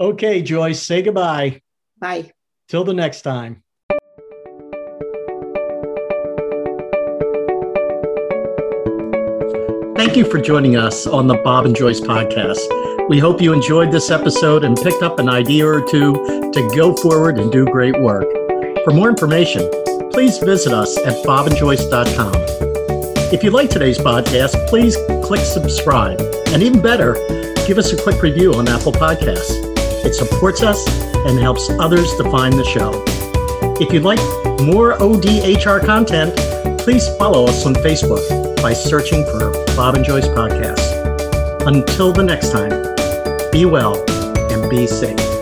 Okay, 0.00 0.42
Joyce, 0.42 0.82
say 0.82 1.02
goodbye. 1.02 1.62
Bye. 1.98 2.32
Till 2.68 2.84
the 2.84 2.94
next 2.94 3.22
time. 3.22 3.62
Thank 9.96 10.16
you 10.16 10.24
for 10.30 10.40
joining 10.40 10.76
us 10.76 11.06
on 11.06 11.26
the 11.28 11.40
Bob 11.44 11.64
and 11.66 11.74
Joyce 11.74 12.00
podcast. 12.00 13.08
We 13.08 13.18
hope 13.18 13.40
you 13.40 13.52
enjoyed 13.52 13.92
this 13.92 14.10
episode 14.10 14.64
and 14.64 14.76
picked 14.76 15.02
up 15.02 15.18
an 15.18 15.28
idea 15.28 15.66
or 15.66 15.80
two 15.88 16.12
to 16.52 16.70
go 16.74 16.94
forward 16.96 17.38
and 17.38 17.50
do 17.52 17.64
great 17.64 17.98
work. 18.00 18.26
For 18.84 18.92
more 18.92 19.08
information, 19.08 19.68
please 20.10 20.38
visit 20.38 20.72
us 20.72 20.96
at 20.98 21.24
bobandjoyce.com. 21.24 22.32
If 23.32 23.42
you 23.42 23.50
like 23.50 23.70
today's 23.70 23.98
podcast, 23.98 24.68
please 24.68 24.96
click 25.24 25.40
subscribe. 25.40 26.20
And 26.48 26.62
even 26.62 26.80
better, 26.80 27.14
give 27.66 27.78
us 27.78 27.92
a 27.92 28.02
quick 28.02 28.22
review 28.22 28.54
on 28.54 28.68
Apple 28.68 28.92
Podcasts. 28.92 29.73
It 30.04 30.14
supports 30.14 30.62
us 30.62 30.86
and 31.26 31.38
helps 31.38 31.70
others 31.70 32.14
to 32.16 32.24
find 32.30 32.54
the 32.54 32.64
show. 32.64 33.02
If 33.80 33.92
you'd 33.92 34.04
like 34.04 34.18
more 34.60 34.94
ODHR 34.98 35.84
content, 35.84 36.36
please 36.80 37.08
follow 37.16 37.46
us 37.46 37.64
on 37.66 37.74
Facebook 37.74 38.22
by 38.62 38.72
searching 38.72 39.24
for 39.24 39.50
Bob 39.74 39.94
and 39.96 40.04
Joyce 40.04 40.28
Podcast. 40.28 41.66
Until 41.66 42.12
the 42.12 42.22
next 42.22 42.52
time, 42.52 42.70
be 43.50 43.64
well 43.64 43.96
and 44.52 44.70
be 44.70 44.86
safe. 44.86 45.33